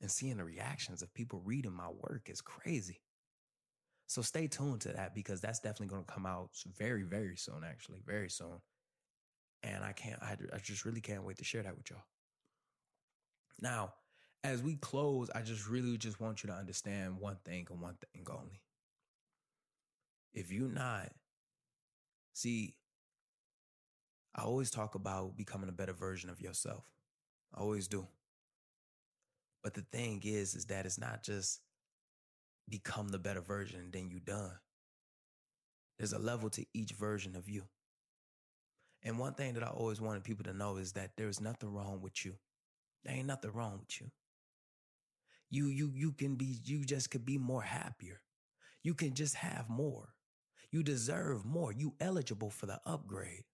And 0.00 0.10
seeing 0.10 0.36
the 0.38 0.44
reactions 0.44 1.02
of 1.02 1.12
people 1.12 1.42
reading 1.44 1.72
my 1.72 1.88
work 1.88 2.28
is 2.30 2.40
crazy. 2.40 3.00
So 4.06 4.22
stay 4.22 4.46
tuned 4.46 4.80
to 4.82 4.92
that 4.92 5.14
because 5.14 5.40
that's 5.40 5.60
definitely 5.60 5.88
going 5.88 6.04
to 6.04 6.12
come 6.12 6.26
out 6.26 6.50
very, 6.78 7.02
very 7.02 7.36
soon, 7.36 7.62
actually, 7.64 8.00
very 8.06 8.30
soon. 8.30 8.58
And 9.62 9.84
I 9.84 9.92
can't, 9.92 10.22
I, 10.22 10.36
I 10.54 10.58
just 10.58 10.84
really 10.84 11.00
can't 11.00 11.24
wait 11.24 11.38
to 11.38 11.44
share 11.44 11.62
that 11.62 11.76
with 11.76 11.90
y'all. 11.90 12.04
Now, 13.60 13.92
as 14.44 14.62
we 14.62 14.76
close, 14.76 15.30
I 15.34 15.42
just 15.42 15.68
really 15.68 15.96
just 15.98 16.20
want 16.20 16.42
you 16.42 16.48
to 16.50 16.54
understand 16.54 17.18
one 17.18 17.38
thing 17.44 17.66
and 17.70 17.80
one 17.80 17.96
thing 18.12 18.24
only. 18.30 18.60
If 20.32 20.52
you're 20.52 20.68
not, 20.68 21.10
see, 22.34 22.74
I 24.34 24.42
always 24.42 24.70
talk 24.70 24.94
about 24.94 25.36
becoming 25.36 25.68
a 25.68 25.72
better 25.72 25.92
version 25.92 26.30
of 26.30 26.40
yourself. 26.40 26.84
I 27.52 27.60
always 27.60 27.88
do. 27.88 28.06
But 29.62 29.74
the 29.74 29.84
thing 29.90 30.22
is, 30.24 30.54
is 30.54 30.66
that 30.66 30.86
it's 30.86 31.00
not 31.00 31.24
just 31.24 31.60
become 32.68 33.08
the 33.08 33.18
better 33.18 33.40
version 33.40 33.80
and 33.80 33.92
then 33.92 34.08
you 34.10 34.20
done. 34.20 34.52
There's 35.98 36.12
a 36.12 36.18
level 36.18 36.48
to 36.50 36.64
each 36.72 36.92
version 36.92 37.34
of 37.34 37.48
you. 37.48 37.64
And 39.02 39.18
one 39.18 39.34
thing 39.34 39.54
that 39.54 39.62
I 39.62 39.68
always 39.68 40.00
wanted 40.00 40.24
people 40.24 40.44
to 40.44 40.52
know 40.52 40.76
is 40.76 40.92
that 40.92 41.12
there's 41.16 41.40
nothing 41.40 41.72
wrong 41.72 42.00
with 42.02 42.24
you. 42.24 42.34
There 43.04 43.14
ain't 43.14 43.26
nothing 43.26 43.52
wrong 43.52 43.78
with 43.80 44.00
you. 44.00 44.10
You 45.50 45.68
you 45.68 45.90
you 45.94 46.12
can 46.12 46.34
be 46.34 46.58
you 46.64 46.84
just 46.84 47.10
could 47.10 47.24
be 47.24 47.38
more 47.38 47.62
happier. 47.62 48.20
You 48.82 48.94
can 48.94 49.14
just 49.14 49.36
have 49.36 49.68
more. 49.68 50.10
You 50.70 50.82
deserve 50.82 51.44
more. 51.44 51.72
You 51.72 51.94
eligible 52.00 52.50
for 52.50 52.66
the 52.66 52.80
upgrade. 52.84 53.44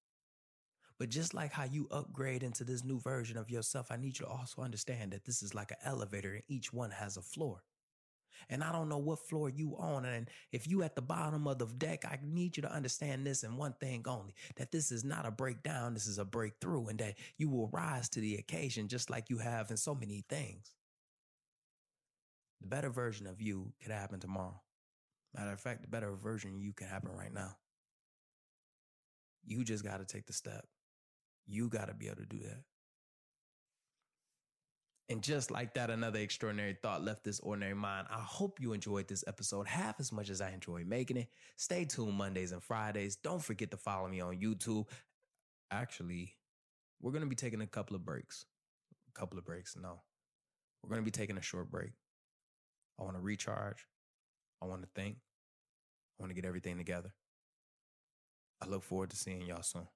But 0.99 1.09
just 1.09 1.35
like 1.35 1.53
how 1.53 1.65
you 1.65 1.89
upgrade 1.91 2.43
into 2.43 2.65
this 2.65 2.85
new 2.85 3.01
version 3.01 3.37
of 3.37 3.51
yourself, 3.51 3.91
I 3.91 3.97
need 3.97 4.19
you 4.19 4.27
to 4.27 4.29
also 4.29 4.63
understand 4.63 5.13
that 5.13 5.25
this 5.25 5.43
is 5.43 5.55
like 5.55 5.71
an 5.71 5.77
elevator 5.85 6.35
and 6.35 6.43
each 6.49 6.73
one 6.73 6.91
has 6.91 7.17
a 7.17 7.23
floor. 7.23 7.63
And 8.49 8.63
I 8.63 8.73
don't 8.73 8.89
know 8.89 8.99
what 8.99 9.27
floor 9.27 9.49
you 9.49 9.77
on. 9.79 10.05
And 10.05 10.29
if 10.53 10.69
you 10.69 10.83
at 10.83 10.95
the 10.95 11.03
bottom 11.03 11.47
of 11.47 11.59
the 11.59 11.67
deck, 11.67 12.05
I 12.05 12.19
need 12.23 12.57
you 12.57 12.63
to 12.63 12.73
understand 12.73 13.27
this 13.27 13.43
and 13.43 13.59
one 13.59 13.75
thing 13.81 14.05
only, 14.07 14.35
that 14.57 14.73
this 14.73 14.93
is 14.93 15.05
not 15.05 15.27
a 15.27 15.31
breakdown. 15.31 15.95
This 15.95 16.07
is 16.07 16.19
a 16.19 16.25
breakthrough 16.25 16.87
and 16.87 16.99
that 16.99 17.15
you 17.37 17.49
will 17.49 17.69
rise 17.69 18.09
to 18.11 18.21
the 18.21 18.37
occasion 18.37 18.89
just 18.89 19.11
like 19.11 19.31
you 19.31 19.39
have 19.39 19.71
in 19.71 19.77
so 19.77 19.95
many 19.95 20.25
things. 20.29 20.73
The 22.61 22.69
better 22.69 22.91
version 22.91 23.27
of 23.27 23.43
you 23.43 23.73
could 23.83 23.93
happen 23.93 24.21
tomorrow. 24.21 24.61
Matter 25.37 25.53
of 25.53 25.61
fact, 25.61 25.83
the 25.83 25.89
better 25.89 26.15
version 26.15 26.61
you 26.61 26.73
can 26.73 26.87
happen 26.87 27.11
right 27.11 27.33
now. 27.33 27.57
You 29.45 29.65
just 29.65 29.85
got 29.85 29.99
to 29.99 30.07
take 30.07 30.27
the 30.27 30.33
step. 30.33 30.67
You 31.47 31.69
got 31.69 31.89
to 31.89 31.95
be 31.95 32.07
able 32.07 32.17
to 32.17 32.27
do 32.27 32.39
that. 32.39 32.63
And 35.11 35.23
just 35.23 35.51
like 35.51 35.75
that, 35.75 35.91
another 35.91 36.19
extraordinary 36.19 36.79
thought 36.83 37.05
left 37.05 37.25
this 37.25 37.39
ordinary 37.41 37.75
mind. 37.75 38.07
I 38.11 38.21
hope 38.21 38.59
you 38.59 38.73
enjoyed 38.73 39.07
this 39.07 39.23
episode 39.27 39.67
half 39.67 40.01
as 40.01 40.11
much 40.11 40.31
as 40.31 40.41
I 40.41 40.51
enjoyed 40.53 40.87
making 40.87 41.19
it. 41.19 41.29
Stay 41.57 41.85
tuned 41.85 42.15
Mondays 42.15 42.53
and 42.53 42.63
Fridays. 42.63 43.17
Don't 43.17 43.43
forget 43.43 43.71
to 43.73 43.77
follow 43.77 44.09
me 44.09 44.21
on 44.21 44.39
YouTube. 44.39 44.87
Actually, 45.71 46.35
we're 47.03 47.13
going 47.13 47.23
to 47.23 47.29
be 47.29 47.37
taking 47.37 47.61
a 47.61 47.67
couple 47.67 47.95
of 47.95 48.05
breaks. 48.05 48.47
A 49.15 49.19
couple 49.19 49.39
of 49.39 49.45
breaks. 49.45 49.77
No, 49.77 50.01
we're 50.83 50.89
going 50.89 51.03
to 51.03 51.05
be 51.05 51.11
taking 51.11 51.37
a 51.37 51.43
short 51.43 51.71
break. 51.71 51.91
I 52.99 53.03
want 53.03 53.17
to 53.17 53.21
recharge. 53.21 53.87
I 54.63 54.67
want 54.67 54.83
to 54.83 54.89
think. 54.95 55.17
I 56.19 56.23
want 56.23 56.31
to 56.31 56.35
get 56.35 56.47
everything 56.47 56.79
together. 56.79 57.13
I 58.63 58.69
look 58.69 58.85
forward 58.85 59.11
to 59.11 59.17
seeing 59.17 59.43
y'all 59.43 59.63
soon. 59.63 59.87